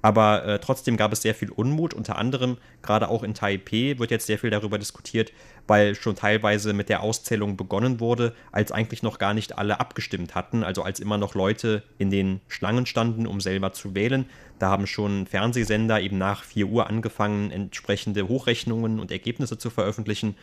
[0.00, 1.92] Aber äh, trotzdem gab es sehr viel Unmut.
[1.92, 5.32] Unter anderem, gerade auch in Taipei, wird jetzt sehr viel darüber diskutiert,
[5.66, 10.36] weil schon teilweise mit der Auszählung begonnen wurde, als eigentlich noch gar nicht alle abgestimmt
[10.36, 10.62] hatten.
[10.62, 14.26] Also als immer noch Leute in den Schlangen standen, um selber zu wählen.
[14.60, 20.36] Da haben schon Fernsehsender eben nach 4 Uhr angefangen, entsprechende Hochrechnungen und Ergebnisse zu veröffentlichen.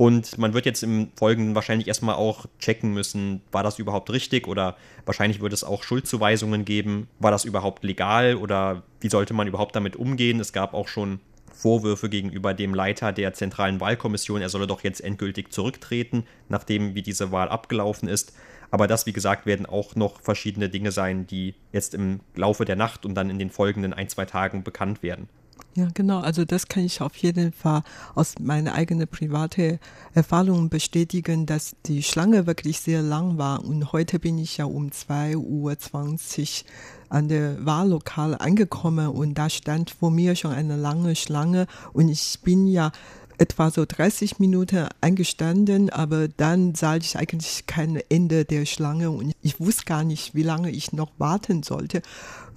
[0.00, 4.48] Und man wird jetzt im Folgenden wahrscheinlich erstmal auch checken müssen, war das überhaupt richtig
[4.48, 7.06] oder wahrscheinlich wird es auch Schuldzuweisungen geben.
[7.18, 10.40] War das überhaupt legal oder wie sollte man überhaupt damit umgehen?
[10.40, 11.20] Es gab auch schon
[11.52, 17.02] Vorwürfe gegenüber dem Leiter der Zentralen Wahlkommission, er solle doch jetzt endgültig zurücktreten, nachdem wie
[17.02, 18.32] diese Wahl abgelaufen ist.
[18.70, 22.76] Aber das, wie gesagt, werden auch noch verschiedene Dinge sein, die jetzt im Laufe der
[22.76, 25.28] Nacht und dann in den folgenden ein, zwei Tagen bekannt werden.
[25.76, 26.18] Ja, genau.
[26.20, 27.82] Also das kann ich auf jeden Fall
[28.16, 29.78] aus meiner eigenen privaten
[30.14, 33.64] Erfahrung bestätigen, dass die Schlange wirklich sehr lang war.
[33.64, 35.76] Und heute bin ich ja um 2.20 Uhr
[37.08, 42.38] an der Wahllokal angekommen und da stand vor mir schon eine lange Schlange und ich
[42.42, 42.92] bin ja
[43.40, 49.32] etwa so 30 Minuten eingestanden, aber dann sah ich eigentlich kein Ende der Schlange und
[49.40, 52.02] ich wusste gar nicht, wie lange ich noch warten sollte.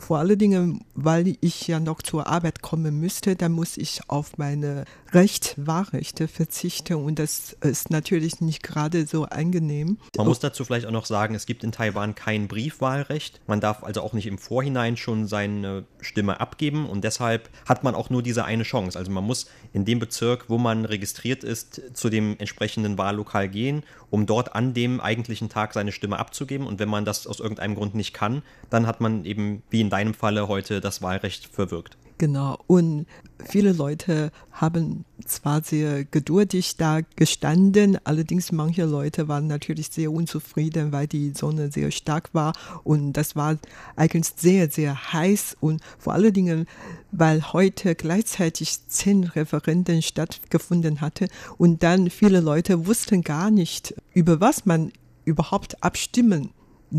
[0.05, 4.37] Vor allen Dingen, weil ich ja noch zur Arbeit kommen müsste, dann muss ich auf
[4.37, 4.83] meine
[5.13, 9.99] Recht, Wahlrechte verzichten und das ist natürlich nicht gerade so angenehm.
[10.17, 13.39] Man muss dazu vielleicht auch noch sagen, es gibt in Taiwan kein Briefwahlrecht.
[13.45, 17.93] Man darf also auch nicht im Vorhinein schon seine Stimme abgeben und deshalb hat man
[17.93, 18.97] auch nur diese eine Chance.
[18.97, 23.83] Also man muss in dem Bezirk, wo man registriert ist, zu dem entsprechenden Wahllokal gehen,
[24.09, 27.75] um dort an dem eigentlichen Tag seine Stimme abzugeben und wenn man das aus irgendeinem
[27.75, 28.41] Grund nicht kann,
[28.71, 31.97] dann hat man eben wie in deinem Falle heute das Wahlrecht verwirkt.
[32.17, 32.59] Genau.
[32.67, 33.05] Und
[33.43, 40.91] viele Leute haben zwar sehr geduldig da gestanden, allerdings manche Leute waren natürlich sehr unzufrieden,
[40.91, 42.53] weil die Sonne sehr stark war
[42.83, 43.57] und das war
[43.95, 46.67] eigentlich sehr, sehr heiß und vor allen Dingen,
[47.11, 54.39] weil heute gleichzeitig zehn Referenden stattgefunden hatte und dann viele Leute wussten gar nicht, über
[54.39, 54.91] was man
[55.25, 56.51] überhaupt abstimmen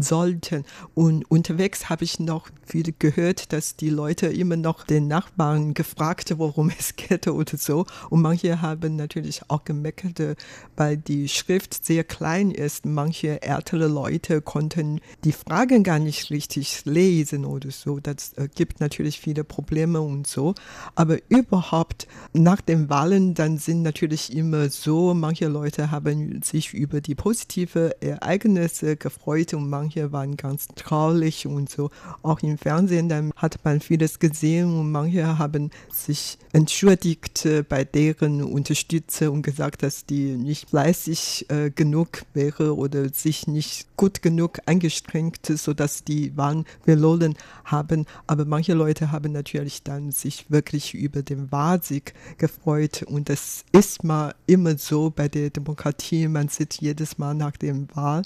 [0.03, 0.65] sollten.
[0.95, 6.35] Und unterwegs habe ich noch viel gehört, dass die Leute immer noch den Nachbarn gefragt,
[6.39, 7.87] worum es geht oder so.
[8.11, 10.37] Und manche haben natürlich auch gemeckert,
[10.77, 12.87] weil die Schrift sehr klein ist.
[12.87, 18.01] Manche ältere Leute konnten die Fragen gar nicht richtig lesen oder so.
[18.01, 20.55] Das äh, gibt natürlich viele Probleme und so.
[20.95, 27.01] Aber überhaupt nach den Wahlen, dann sind natürlich immer so, manche Leute haben sich über
[27.01, 31.91] die positive Ereignisse gefreut und manche manche waren ganz traurig und so.
[32.23, 37.85] Auch im Fernsehen, dann hat man vieles gesehen und manche haben sich entschuldigt äh, bei
[37.85, 44.23] deren Unterstützer und gesagt, dass die nicht fleißig äh, genug wäre oder sich nicht gut
[44.23, 48.07] genug angestrengt, sodass die Wahlen verloren haben.
[48.27, 54.03] Aber manche Leute haben natürlich dann sich wirklich über den Wahlsieg gefreut und das ist
[54.03, 56.27] mal immer so bei der Demokratie.
[56.27, 58.23] Man sieht jedes Mal nach dem Wahl.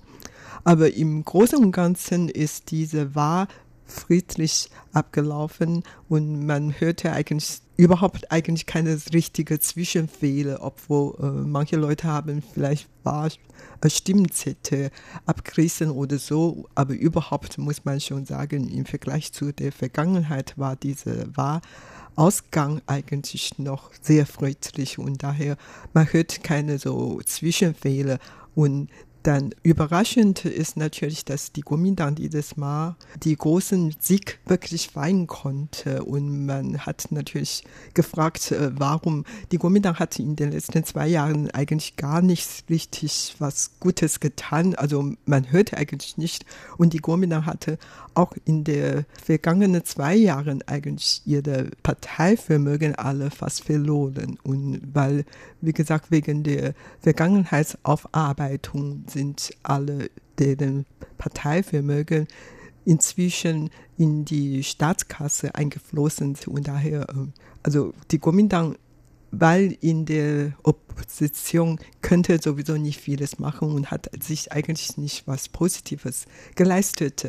[0.65, 3.49] Aber im Großen und Ganzen ist diese Wahl
[3.89, 12.09] friedlich abgelaufen und man hörte eigentlich überhaupt eigentlich keine richtige Zwischenfehler, obwohl äh, manche Leute
[12.09, 13.31] haben vielleicht Wahl,
[13.81, 14.91] äh, Stimmzettel
[15.27, 20.77] abgerissen oder so, aber überhaupt muss man schon sagen, im Vergleich zu der Vergangenheit war
[20.77, 24.99] diese Wahrausgang eigentlich noch sehr friedlich.
[24.99, 25.57] Und daher
[25.95, 28.19] man hört keine so Zwischenfehler
[28.57, 28.91] und
[29.23, 36.05] dann überraschend ist natürlich, dass die Kuomintang dieses Mal die großen Sieg wirklich feiern konnte.
[36.05, 37.65] Und man hat natürlich
[37.95, 43.35] gefragt, äh, warum die Kuomintang hat in den letzten zwei Jahren eigentlich gar nicht richtig
[43.39, 44.75] was Gutes getan.
[44.77, 46.45] Also man hörte eigentlich nicht.
[46.77, 47.79] Und die Kuomintang hatte
[48.15, 54.39] auch in den vergangenen zwei Jahren eigentlich ihre Parteivermögen alle fast verloren.
[54.43, 55.25] Und weil,
[55.61, 60.87] wie gesagt, wegen der Vergangenheitsaufarbeitung sind alle deren
[61.19, 62.29] Parteivermögen
[62.85, 67.33] inzwischen in die Staatskasse eingeflossen und daher, ähm,
[67.63, 68.77] also die Kuomintang
[69.31, 75.49] weil in der Opposition könnte sowieso nicht vieles machen und hat sich eigentlich nicht was
[75.49, 77.29] Positives geleistet.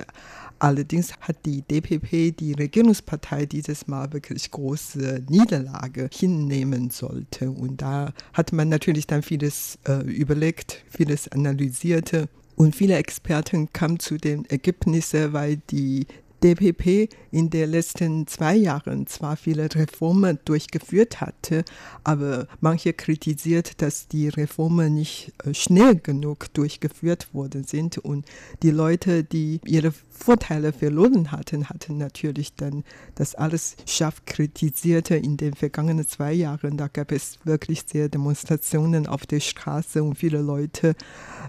[0.60, 7.50] Allerdings hat die DPP, die Regierungspartei, dieses Mal wirklich große Niederlage hinnehmen sollte.
[7.50, 12.28] Und da hat man natürlich dann vieles äh, überlegt, vieles analysiert.
[12.58, 16.08] Und viele Experten kamen zu den Ergebnissen, weil die
[16.44, 21.64] DPP in den letzten zwei Jahren zwar viele Reformen durchgeführt hatte,
[22.04, 28.26] aber manche kritisiert, dass die Reformen nicht äh, schnell genug durchgeführt worden sind und
[28.64, 32.84] die Leute, die ihre Vorteile verloren hatten, hatten natürlich dann
[33.16, 36.78] das alles scharf kritisiert in den vergangenen zwei Jahren.
[36.78, 40.96] Da gab es wirklich sehr Demonstrationen auf der Straße und viele Leute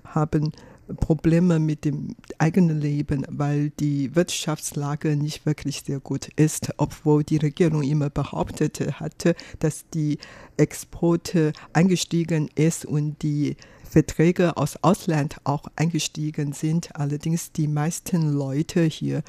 [0.05, 0.53] haben
[0.97, 7.37] Probleme mit dem eigenen Leben, weil die Wirtschaftslage nicht wirklich sehr gut ist, obwohl die
[7.37, 10.19] Regierung immer behauptet hatte, dass die
[10.57, 16.95] Exporte eingestiegen ist und die Verträge aus Ausland auch eingestiegen sind.
[16.95, 19.23] Allerdings die meisten Leute hier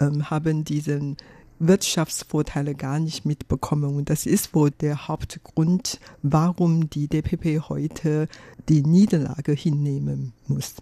[0.00, 1.16] ähm, haben diesen
[1.60, 3.96] Wirtschaftsvorteile gar nicht mitbekommen.
[3.96, 8.26] Und das ist wohl der Hauptgrund, warum die DPP heute
[8.68, 10.74] die Niederlage hinnehmen muss.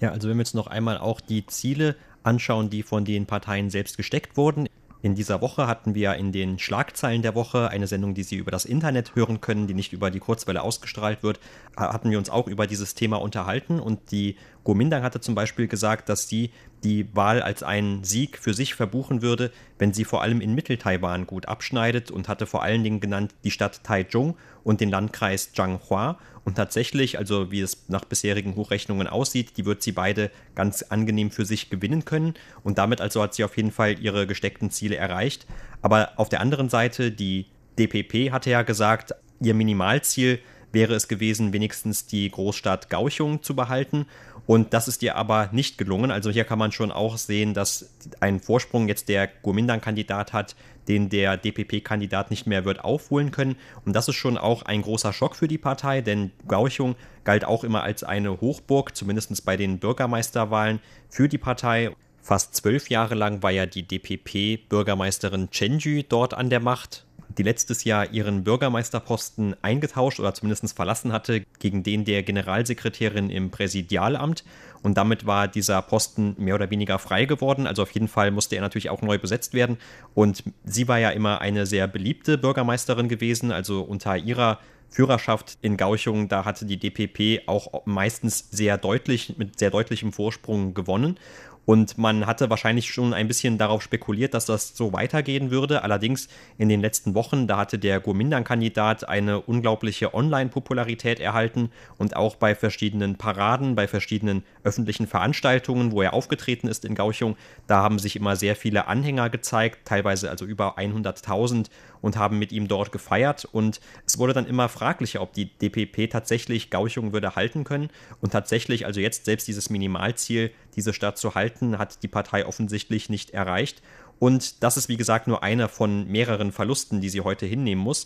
[0.00, 3.70] Ja, also wenn wir jetzt noch einmal auch die Ziele anschauen, die von den Parteien
[3.70, 4.68] selbst gesteckt wurden.
[5.02, 8.50] In dieser Woche hatten wir in den Schlagzeilen der Woche eine Sendung, die Sie über
[8.50, 11.40] das Internet hören können, die nicht über die Kurzwelle ausgestrahlt wird,
[11.76, 16.08] hatten wir uns auch über dieses Thema unterhalten und die Gomindang hatte zum Beispiel gesagt,
[16.08, 16.50] dass sie
[16.82, 21.26] die Wahl als einen Sieg für sich verbuchen würde, wenn sie vor allem in Mittel-Taiwan
[21.26, 26.18] gut abschneidet und hatte vor allen Dingen genannt die Stadt Taichung und den Landkreis Zhanghua.
[26.44, 31.30] Und tatsächlich, also wie es nach bisherigen Hochrechnungen aussieht, die wird sie beide ganz angenehm
[31.30, 32.34] für sich gewinnen können.
[32.62, 35.46] Und damit also hat sie auf jeden Fall ihre gesteckten Ziele erreicht.
[35.80, 37.46] Aber auf der anderen Seite, die
[37.78, 40.38] DPP hatte ja gesagt, ihr Minimalziel
[40.74, 44.06] wäre es gewesen, wenigstens die Großstadt Gauchung zu behalten.
[44.46, 46.10] Und das ist ihr aber nicht gelungen.
[46.10, 50.54] Also hier kann man schon auch sehen, dass ein Vorsprung jetzt der Gurmindan-Kandidat hat,
[50.86, 53.56] den der DPP-Kandidat nicht mehr wird aufholen können.
[53.86, 56.94] Und das ist schon auch ein großer Schock für die Partei, denn Gauchung
[57.24, 61.90] galt auch immer als eine Hochburg, zumindest bei den Bürgermeisterwahlen für die Partei.
[62.20, 67.84] Fast zwölf Jahre lang war ja die DPP-Bürgermeisterin Chenju dort an der Macht, die letztes
[67.84, 74.44] Jahr ihren Bürgermeisterposten eingetauscht oder zumindest verlassen hatte gegen den der Generalsekretärin im Präsidialamt.
[74.82, 77.66] Und damit war dieser Posten mehr oder weniger frei geworden.
[77.66, 79.78] Also auf jeden Fall musste er natürlich auch neu besetzt werden.
[80.14, 83.50] Und sie war ja immer eine sehr beliebte Bürgermeisterin gewesen.
[83.50, 84.58] Also unter ihrer
[84.90, 90.72] Führerschaft in Gauchung, da hatte die DPP auch meistens sehr deutlich, mit sehr deutlichem Vorsprung
[90.74, 91.18] gewonnen.
[91.66, 95.82] Und man hatte wahrscheinlich schon ein bisschen darauf spekuliert, dass das so weitergehen würde.
[95.82, 102.36] Allerdings in den letzten Wochen, da hatte der Gurmindan-Kandidat eine unglaubliche Online-Popularität erhalten und auch
[102.36, 107.36] bei verschiedenen Paraden, bei verschiedenen öffentlichen Veranstaltungen, wo er aufgetreten ist in Gauchung,
[107.66, 111.68] da haben sich immer sehr viele Anhänger gezeigt, teilweise also über 100.000
[112.04, 113.46] und haben mit ihm dort gefeiert.
[113.46, 117.88] Und es wurde dann immer fraglicher, ob die DPP tatsächlich Gauchung würde halten können.
[118.20, 123.08] Und tatsächlich, also jetzt selbst dieses Minimalziel, diese Stadt zu halten, hat die Partei offensichtlich
[123.08, 123.80] nicht erreicht.
[124.18, 128.04] Und das ist, wie gesagt, nur einer von mehreren Verlusten, die sie heute hinnehmen muss.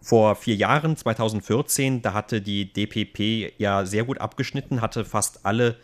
[0.00, 5.76] Vor vier Jahren, 2014, da hatte die DPP ja sehr gut abgeschnitten, hatte fast alle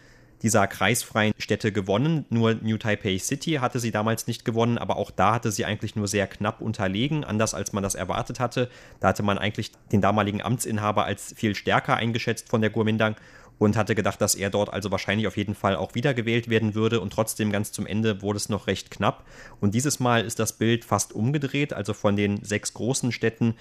[0.42, 2.24] dieser kreisfreien Städte gewonnen.
[2.30, 5.96] Nur New Taipei City hatte sie damals nicht gewonnen, aber auch da hatte sie eigentlich
[5.96, 8.70] nur sehr knapp unterlegen, anders als man das erwartet hatte.
[9.00, 13.16] Da hatte man eigentlich den damaligen Amtsinhaber als viel stärker eingeschätzt von der Guomindang
[13.60, 17.00] und hatte gedacht, dass er dort also wahrscheinlich auf jeden Fall auch wiedergewählt werden würde
[17.00, 19.24] und trotzdem ganz zum Ende wurde es noch recht knapp.
[19.60, 23.54] Und dieses Mal ist das Bild fast umgedreht, also von den sechs großen Städten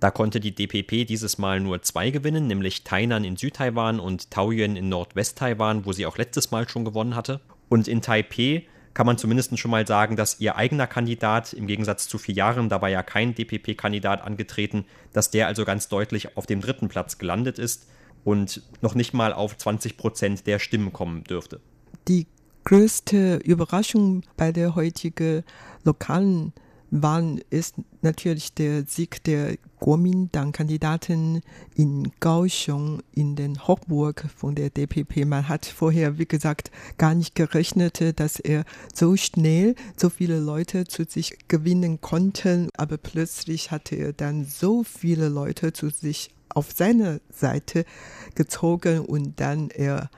[0.00, 4.76] da konnte die DPP dieses Mal nur zwei gewinnen, nämlich Tainan in Südtaiwan und Taoyuan
[4.76, 7.40] in Nordwesttaiwan, wo sie auch letztes Mal schon gewonnen hatte.
[7.68, 12.08] Und in Taipeh kann man zumindest schon mal sagen, dass ihr eigener Kandidat, im Gegensatz
[12.08, 16.46] zu vier Jahren, da war ja kein DPP-Kandidat angetreten, dass der also ganz deutlich auf
[16.46, 17.86] dem dritten Platz gelandet ist
[18.24, 21.60] und noch nicht mal auf 20 Prozent der Stimmen kommen dürfte.
[22.08, 22.26] Die
[22.64, 25.44] größte Überraschung bei der heutigen
[25.84, 26.52] lokalen
[26.90, 31.42] Wahl ist natürlich der Sieg der Kuomintang-Kandidaten
[31.74, 35.24] in Kaohsiung in den Hochburg von der DPP.
[35.26, 38.64] Man hat vorher, wie gesagt, gar nicht gerechnet, dass er
[38.94, 42.68] so schnell so viele Leute zu sich gewinnen konnte.
[42.76, 47.84] Aber plötzlich hatte er dann so viele Leute zu sich auf seine Seite
[48.34, 50.10] gezogen und dann er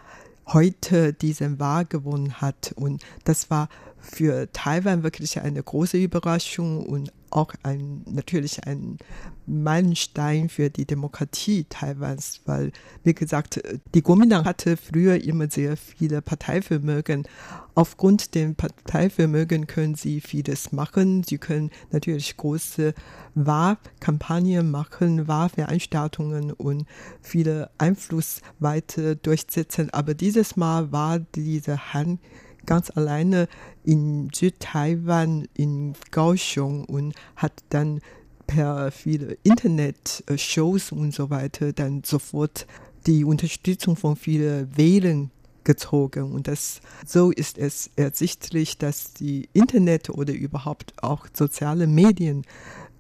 [0.47, 2.73] heute diesen Wahl gewonnen hat.
[2.77, 3.69] Und das war
[4.01, 8.99] für Taiwan wirklich eine große Überraschung und auch ein, natürlich ein
[9.47, 12.73] Meilenstein für die Demokratie Taiwans, weil,
[13.03, 13.61] wie gesagt,
[13.95, 17.27] die Kuomintang hatte früher immer sehr viele Parteivermögen.
[17.75, 21.23] Aufgrund den Parteivermögen können sie vieles machen.
[21.23, 22.95] Sie können natürlich große
[23.35, 26.87] Wahlkampagnen machen, Wahlveranstaltungen und
[27.21, 29.91] viele Einfluss weiter durchsetzen.
[29.91, 32.21] Aber dieses Mal war diese Hand
[32.69, 33.49] ganz alleine
[33.83, 38.01] in Südtaiwan, in Kaohsiung und hat dann
[38.47, 42.67] per viele Internet-Shows und so weiter dann sofort
[43.07, 45.31] die Unterstützung von vielen Wählern
[45.65, 46.33] gezogen.
[46.33, 52.45] Und das, so ist es ersichtlich, dass die Internet oder überhaupt auch soziale Medien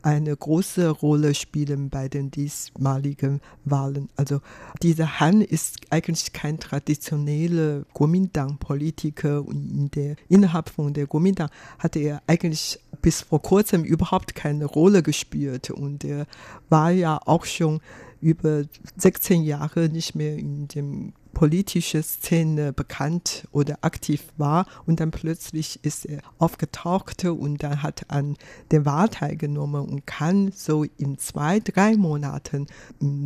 [0.03, 4.09] eine große Rolle spielen bei den diesmaligen Wahlen.
[4.17, 4.41] Also
[4.83, 11.99] dieser Han ist eigentlich kein traditioneller Kuomintang-Politiker und in der, innerhalb von der Kuomintang hatte
[11.99, 16.27] er eigentlich bis vor kurzem überhaupt keine Rolle gespielt und er
[16.69, 17.81] war ja auch schon
[18.21, 18.65] über
[18.97, 25.79] 16 Jahre nicht mehr in dem politische Szene bekannt oder aktiv war und dann plötzlich
[25.83, 28.37] ist er aufgetaucht und dann hat an
[28.71, 32.67] der Wahl teilgenommen und kann so in zwei, drei Monaten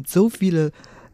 [0.06, 0.72] so viele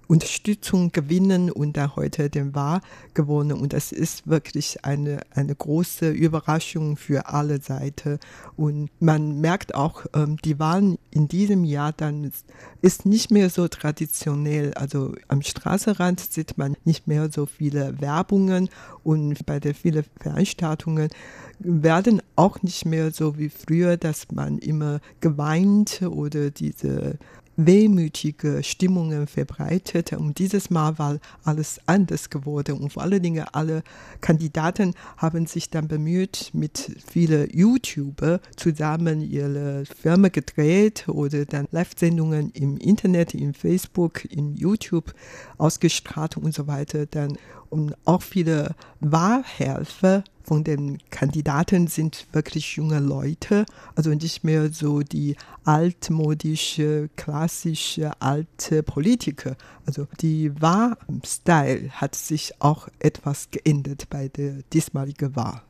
[0.09, 2.81] Unterstützung gewinnen und dann heute den Wahl
[3.13, 3.53] gewonnen.
[3.53, 8.19] Und das ist wirklich eine, eine große Überraschung für alle Seiten.
[8.57, 12.33] Und man merkt auch, ähm, die Wahlen in diesem Jahr dann
[12.81, 14.73] ist nicht mehr so traditionell.
[14.75, 18.71] Also am Straßenrand sieht man nicht mehr so viele Werbungen
[19.05, 21.11] und bei den vielen Veranstaltungen
[21.59, 27.19] werden auch nicht mehr so wie früher, dass man immer geweint oder diese
[27.59, 30.13] wehmütige Stimmungen verbreitet.
[30.13, 32.79] Und dieses Mal war alles anders geworden.
[32.79, 33.83] Und vor allen Dingen alle
[34.21, 42.51] Kandidaten haben sich dann bemüht, mit vielen YouTuber zusammen ihre Firma gedreht oder dann Live-Sendungen
[42.53, 45.13] im Internet, in Facebook, in YouTube
[45.59, 47.07] ausgestrahlt und so weiter.
[47.07, 47.37] Dann
[47.71, 55.01] und auch viele Wahlhelfer von den Kandidaten sind wirklich junge Leute, also nicht mehr so
[55.01, 59.57] die altmodische, klassische, alte Politiker.
[59.85, 65.61] Also die Wahlstyle hat sich auch etwas geändert bei der diesmaligen Wahl.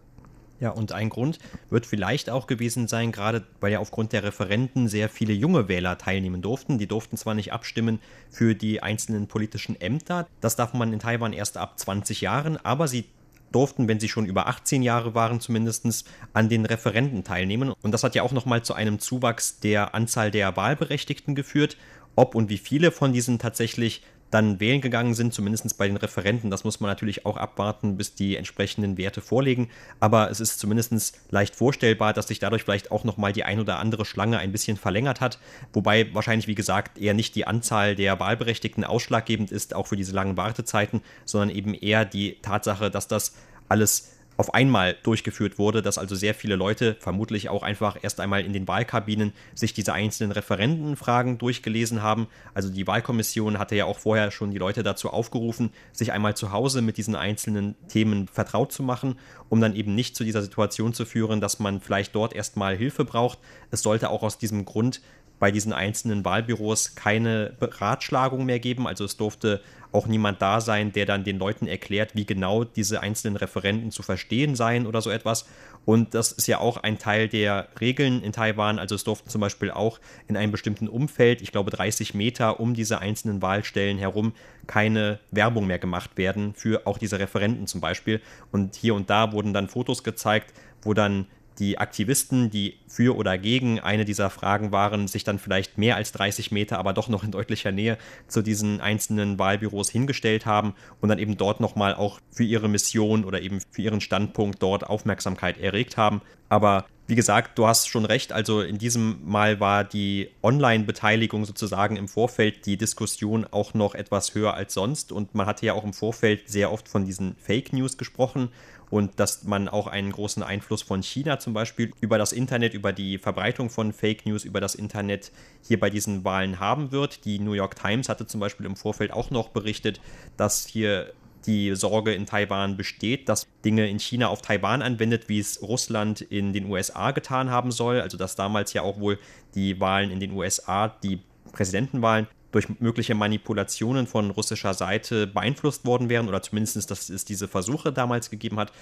[0.61, 1.39] Ja, und ein Grund
[1.71, 5.99] wird vielleicht auch gewesen sein, gerade weil ja aufgrund der Referenten sehr viele junge Wähler
[5.99, 6.79] teilnehmen durften.
[6.79, 8.01] Die durften zwar nicht abstimmen
[8.31, 12.89] für die einzelnen politischen Ämter, das darf man in Taiwan erst ab 20 Jahren, aber
[12.89, 13.05] sie
[13.53, 17.73] durften, wenn sie schon über 18 Jahre waren, zumindest an den Referenten teilnehmen.
[17.83, 21.77] Und das hat ja auch nochmal zu einem Zuwachs der Anzahl der Wahlberechtigten geführt.
[22.15, 26.51] Ob und wie viele von diesen tatsächlich dann wählen gegangen sind, zumindest bei den Referenten.
[26.51, 29.71] Das muss man natürlich auch abwarten, bis die entsprechenden Werte vorliegen.
[30.01, 33.79] Aber es ist zumindest leicht vorstellbar, dass sich dadurch vielleicht auch nochmal die ein oder
[33.79, 35.39] andere Schlange ein bisschen verlängert hat.
[35.73, 40.13] Wobei wahrscheinlich, wie gesagt, eher nicht die Anzahl der Wahlberechtigten ausschlaggebend ist, auch für diese
[40.13, 43.35] langen Wartezeiten, sondern eben eher die Tatsache, dass das
[43.69, 48.45] alles auf einmal durchgeführt wurde, dass also sehr viele Leute, vermutlich auch einfach erst einmal
[48.45, 52.29] in den Wahlkabinen, sich diese einzelnen Referentenfragen durchgelesen haben.
[52.55, 56.53] Also die Wahlkommission hatte ja auch vorher schon die Leute dazu aufgerufen, sich einmal zu
[56.53, 59.19] Hause mit diesen einzelnen Themen vertraut zu machen,
[59.49, 63.05] um dann eben nicht zu dieser Situation zu führen, dass man vielleicht dort erstmal Hilfe
[63.05, 63.41] braucht.
[63.73, 65.01] Es sollte auch aus diesem Grund
[65.39, 68.87] bei diesen einzelnen Wahlbüros keine Beratschlagung mehr geben.
[68.87, 69.61] Also es durfte
[69.93, 74.03] auch niemand da sein, der dann den Leuten erklärt, wie genau diese einzelnen Referenten zu
[74.03, 75.47] verstehen seien oder so etwas.
[75.85, 78.79] Und das ist ja auch ein Teil der Regeln in Taiwan.
[78.79, 82.75] Also es durften zum Beispiel auch in einem bestimmten Umfeld, ich glaube 30 Meter um
[82.75, 84.35] diese einzelnen Wahlstellen herum,
[84.67, 88.21] keine Werbung mehr gemacht werden für auch diese Referenten zum Beispiel.
[88.53, 91.27] Und hier und da wurden dann Fotos gezeigt, wo dann
[91.59, 96.13] die Aktivisten, die für oder gegen eine dieser Fragen waren, sich dann vielleicht mehr als
[96.13, 97.99] 30 Meter, aber doch noch in deutlicher Nähe
[98.29, 103.25] zu diesen einzelnen Wahlbüros hingestellt haben und dann eben dort nochmal auch für ihre Mission
[103.25, 106.23] oder eben für ihren Standpunkt dort Aufmerksamkeit erregt haben.
[106.49, 108.33] Aber wie gesagt, du hast schon recht.
[108.33, 114.35] Also in diesem Mal war die Online-Beteiligung sozusagen im Vorfeld, die Diskussion auch noch etwas
[114.35, 115.11] höher als sonst.
[115.11, 118.51] Und man hatte ja auch im Vorfeld sehr oft von diesen Fake News gesprochen
[118.91, 122.93] und dass man auch einen großen Einfluss von China zum Beispiel über das Internet, über
[122.93, 125.33] die Verbreitung von Fake News, über das Internet
[125.67, 127.25] hier bei diesen Wahlen haben wird.
[127.25, 130.01] Die New York Times hatte zum Beispiel im Vorfeld auch noch berichtet,
[130.37, 131.13] dass hier
[131.47, 136.21] die Sorge in Taiwan besteht, dass Dinge in China auf Taiwan anwendet, wie es Russland
[136.21, 138.01] in den USA getan haben soll.
[138.01, 139.19] Also dass damals ja auch wohl
[139.55, 141.21] die Wahlen in den USA, die
[141.53, 147.49] Präsidentenwahlen, durch mögliche Manipulationen von russischer Seite beeinflusst worden wären oder zumindest, dass es diese
[147.49, 148.73] Versuche damals gegeben hat.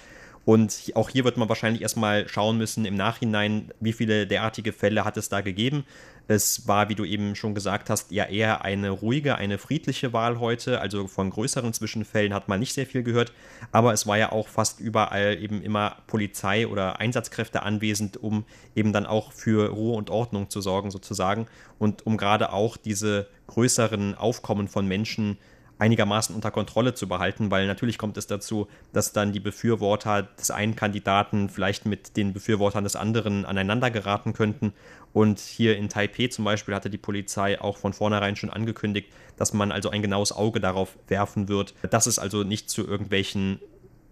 [0.47, 5.03] Und auch hier wird man wahrscheinlich erstmal schauen müssen im Nachhinein, wie viele derartige Fälle
[5.03, 5.83] hat es da gegeben.
[6.29, 10.39] Es war, wie du eben schon gesagt hast, ja eher eine ruhige, eine friedliche Wahl
[10.39, 10.79] heute.
[10.79, 13.33] Also von größeren Zwischenfällen hat man nicht sehr viel gehört.
[13.73, 18.93] Aber es war ja auch fast überall eben immer Polizei oder Einsatzkräfte anwesend, um eben
[18.93, 21.47] dann auch für Ruhe und Ordnung zu sorgen sozusagen.
[21.77, 25.37] Und um gerade auch diese größeren Aufkommen von Menschen
[25.79, 30.51] einigermaßen unter Kontrolle zu behalten, weil natürlich kommt es dazu, dass dann die Befürworter des
[30.51, 34.73] einen Kandidaten vielleicht mit den Befürwortern des anderen aneinander geraten könnten.
[35.13, 39.53] Und hier in Taipeh zum Beispiel hatte die Polizei auch von vornherein schon angekündigt, dass
[39.53, 43.59] man also ein genaues Auge darauf werfen wird, dass es also nicht zu irgendwelchen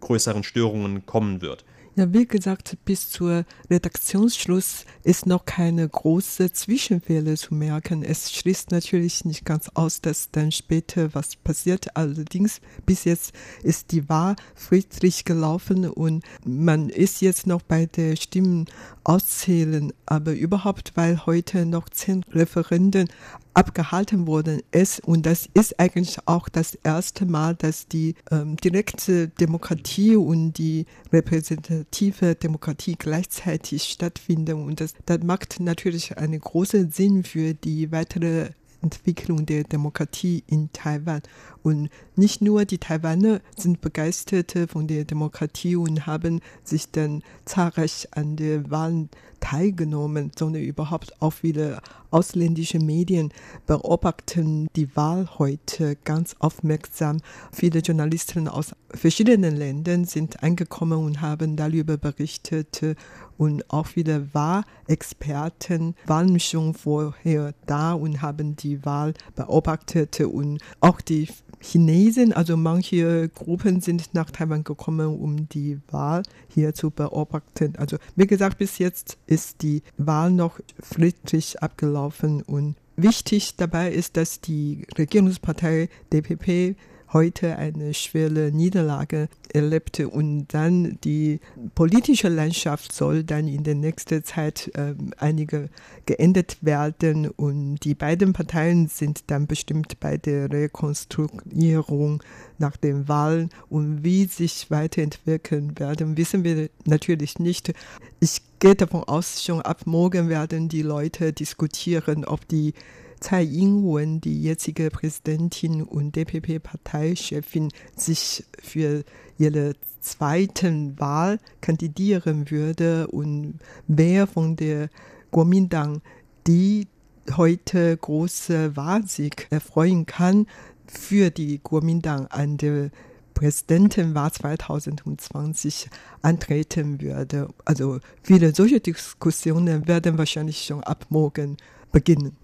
[0.02, 1.66] größeren Störungen kommen wird.
[1.98, 8.04] Ja, wie gesagt, bis zur Redaktionsschluss ist noch keine große Zwischenfälle zu merken.
[8.04, 11.96] Es schließt natürlich nicht ganz aus, dass dann später was passiert.
[11.96, 13.32] Allerdings bis jetzt
[13.64, 18.66] ist die Wahl friedlich gelaufen und man ist jetzt noch bei der Stimmen
[19.06, 19.94] auszählen.
[20.06, 23.08] Aber überhaupt, weil heute noch zehn Referenden
[23.56, 25.00] abgehalten worden ist.
[25.00, 30.86] Und das ist eigentlich auch das erste Mal, dass die ähm, direkte Demokratie und die
[31.12, 34.66] repräsentative Demokratie gleichzeitig stattfinden.
[34.66, 38.50] Und das, das macht natürlich einen großen Sinn für die weitere
[38.82, 41.22] Entwicklung der Demokratie in Taiwan.
[41.66, 48.08] Und nicht nur die Taiwaner sind begeistert von der Demokratie und haben sich dann zahlreich
[48.12, 49.10] an den Wahlen
[49.40, 53.34] teilgenommen, sondern überhaupt auch viele ausländische Medien
[53.68, 57.18] beobachten die Wahl heute ganz aufmerksam.
[57.52, 62.96] Viele Journalisten aus verschiedenen Ländern sind angekommen und haben darüber berichtet
[63.38, 71.02] und auch viele Wahlexperten waren schon vorher da und haben die Wahl beobachtet und auch
[71.02, 71.28] die
[71.60, 77.76] Chinesen, also manche Gruppen sind nach Taiwan gekommen, um die Wahl hier zu beobachten.
[77.78, 84.18] Also wie gesagt, bis jetzt ist die Wahl noch friedlich abgelaufen und wichtig dabei ist,
[84.18, 86.76] dass die Regierungspartei DPP
[87.16, 91.40] heute eine schwere Niederlage erlebte und dann die
[91.74, 95.70] politische Landschaft soll dann in der nächsten Zeit äh, einige
[96.06, 102.22] geändert werden und die beiden Parteien sind dann bestimmt bei der Rekonstruierung
[102.58, 107.74] nach den Wahlen und wie sich weiterentwickeln werden, wissen wir natürlich nicht.
[108.20, 112.74] Ich gehe davon aus, schon ab morgen werden die Leute diskutieren, ob die
[113.20, 119.04] Tsai Ing-wen, die jetzige Präsidentin und DPP-Parteichefin, sich für
[119.38, 124.90] ihre zweiten Wahl kandidieren würde und wer von der
[125.32, 126.02] Kuomintang
[126.48, 126.88] die
[127.36, 130.46] heute große Wahlsieg erfreuen kann
[130.86, 132.92] für die Kuomintang an der
[133.34, 135.90] Präsidentenwahl 2020
[136.22, 137.50] antreten würde.
[137.66, 141.58] Also viele solche Diskussionen werden wahrscheinlich schon ab morgen
[141.92, 142.38] beginnen.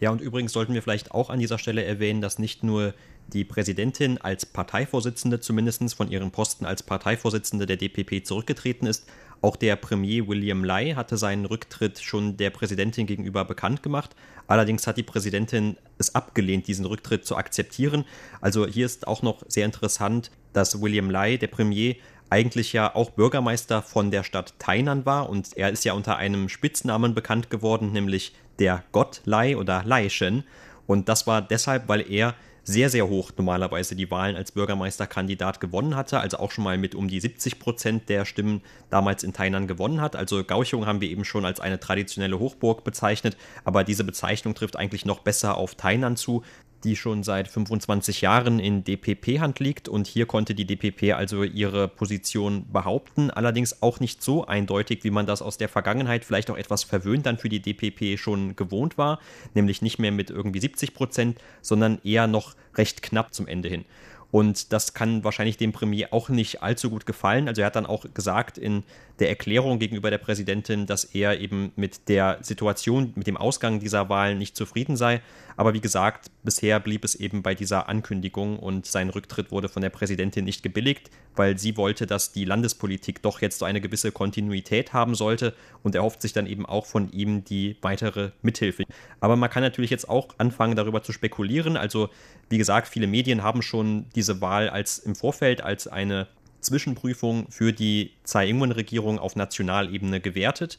[0.00, 2.94] Ja, und übrigens sollten wir vielleicht auch an dieser Stelle erwähnen, dass nicht nur
[3.28, 9.06] die Präsidentin als Parteivorsitzende zumindest von ihrem Posten als Parteivorsitzende der DPP zurückgetreten ist.
[9.40, 14.14] Auch der Premier William Lai hatte seinen Rücktritt schon der Präsidentin gegenüber bekannt gemacht.
[14.46, 18.04] Allerdings hat die Präsidentin es abgelehnt, diesen Rücktritt zu akzeptieren.
[18.40, 21.96] Also hier ist auch noch sehr interessant, dass William Lai, der Premier,
[22.30, 26.48] eigentlich ja auch Bürgermeister von der Stadt Tainan war und er ist ja unter einem
[26.48, 30.44] Spitznamen bekannt geworden, nämlich der Gott Lai oder Laishen.
[30.86, 35.96] Und das war deshalb, weil er sehr, sehr hoch normalerweise die Wahlen als Bürgermeisterkandidat gewonnen
[35.96, 39.66] hatte, also auch schon mal mit um die 70 Prozent der Stimmen damals in Tainan
[39.66, 40.16] gewonnen hat.
[40.16, 44.76] Also Gauchung haben wir eben schon als eine traditionelle Hochburg bezeichnet, aber diese Bezeichnung trifft
[44.76, 46.42] eigentlich noch besser auf Tainan zu,
[46.84, 51.88] die schon seit 25 Jahren in DPP-Hand liegt und hier konnte die DPP also ihre
[51.88, 56.56] Position behaupten, allerdings auch nicht so eindeutig, wie man das aus der Vergangenheit vielleicht auch
[56.56, 59.18] etwas verwöhnt dann für die DPP schon gewohnt war,
[59.54, 63.84] nämlich nicht mehr mit irgendwie 70 Prozent, sondern eher noch recht knapp zum Ende hin.
[64.30, 67.46] Und das kann wahrscheinlich dem Premier auch nicht allzu gut gefallen.
[67.46, 68.82] Also er hat dann auch gesagt in
[69.20, 74.08] der Erklärung gegenüber der Präsidentin, dass er eben mit der Situation, mit dem Ausgang dieser
[74.08, 75.22] Wahlen nicht zufrieden sei.
[75.56, 79.82] Aber wie gesagt, bisher blieb es eben bei dieser Ankündigung und sein Rücktritt wurde von
[79.82, 84.10] der Präsidentin nicht gebilligt, weil sie wollte, dass die Landespolitik doch jetzt so eine gewisse
[84.10, 85.54] Kontinuität haben sollte
[85.84, 88.82] und er hofft sich dann eben auch von ihm die weitere Mithilfe.
[89.20, 91.76] Aber man kann natürlich jetzt auch anfangen, darüber zu spekulieren.
[91.76, 92.08] Also
[92.48, 96.26] wie gesagt, viele Medien haben schon diese Wahl als im Vorfeld als eine
[96.64, 100.78] Zwischenprüfung für die Tsai Ing-wen-Regierung auf Nationalebene gewertet.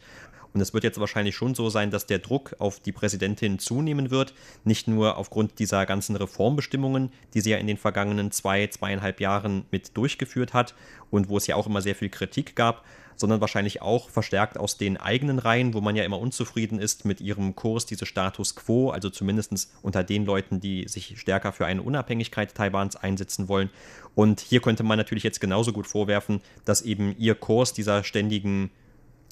[0.56, 4.10] Und es wird jetzt wahrscheinlich schon so sein, dass der Druck auf die Präsidentin zunehmen
[4.10, 4.34] wird.
[4.64, 9.66] Nicht nur aufgrund dieser ganzen Reformbestimmungen, die sie ja in den vergangenen zwei, zweieinhalb Jahren
[9.70, 10.74] mit durchgeführt hat
[11.12, 12.86] und wo es ja auch immer sehr viel Kritik gab,
[13.18, 17.20] sondern wahrscheinlich auch verstärkt aus den eigenen Reihen, wo man ja immer unzufrieden ist mit
[17.20, 21.82] ihrem Kurs, diese Status quo, also zumindest unter den Leuten, die sich stärker für eine
[21.82, 23.70] Unabhängigkeit Taiwans einsetzen wollen.
[24.16, 28.72] Und hier könnte man natürlich jetzt genauso gut vorwerfen, dass eben ihr Kurs dieser ständigen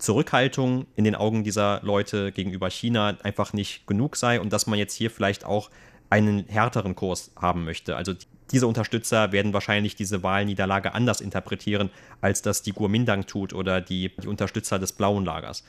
[0.04, 4.78] Zurückhaltung in den Augen dieser Leute gegenüber China einfach nicht genug sei und dass man
[4.78, 5.70] jetzt hier vielleicht auch
[6.10, 7.96] einen härteren Kurs haben möchte.
[7.96, 8.14] Also
[8.52, 11.90] diese Unterstützer werden wahrscheinlich diese Wahlniederlage anders interpretieren,
[12.20, 15.64] als das die Guomindang tut oder die, die Unterstützer des blauen Lagers.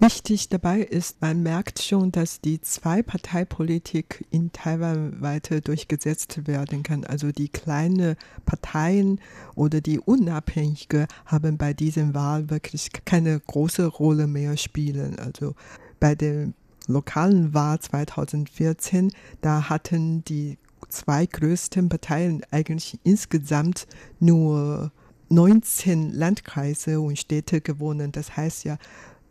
[0.00, 7.04] Wichtig dabei ist, man merkt schon, dass die Zwei-Partei-Politik in Taiwan weiter durchgesetzt werden kann.
[7.04, 9.20] Also die kleinen Parteien
[9.54, 15.18] oder die Unabhängige haben bei diesem Wahl wirklich keine große Rolle mehr spielen.
[15.18, 15.54] Also
[16.00, 16.52] bei der
[16.86, 23.86] lokalen Wahl 2014, da hatten die zwei größten Parteien eigentlich insgesamt
[24.20, 24.92] nur
[25.30, 28.12] 19 Landkreise und Städte gewonnen.
[28.12, 28.76] Das heißt ja,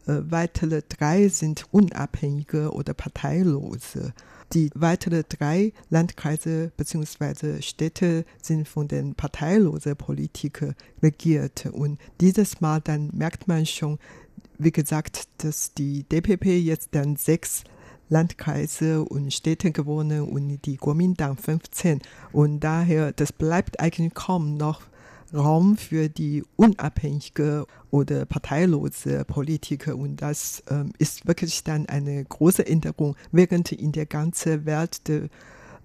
[0.08, 4.14] äh, weitere drei sind unabhängige oder parteilose.
[4.54, 7.62] Die weiteren drei Landkreise bzw.
[7.62, 11.66] Städte sind von den parteilosen Politikern regiert.
[11.72, 13.98] Und dieses Mal dann merkt man schon,
[14.60, 17.64] wie gesagt, dass die DPP jetzt dann sechs
[18.10, 22.02] Landkreise und Städte gewonnen und die Kuomintang 15.
[22.32, 24.82] Und daher, das bleibt eigentlich kaum noch
[25.34, 29.96] Raum für die unabhängige oder parteilose Politiker.
[29.96, 35.30] Und das ähm, ist wirklich dann eine große Änderung, während in der ganzen Welt de,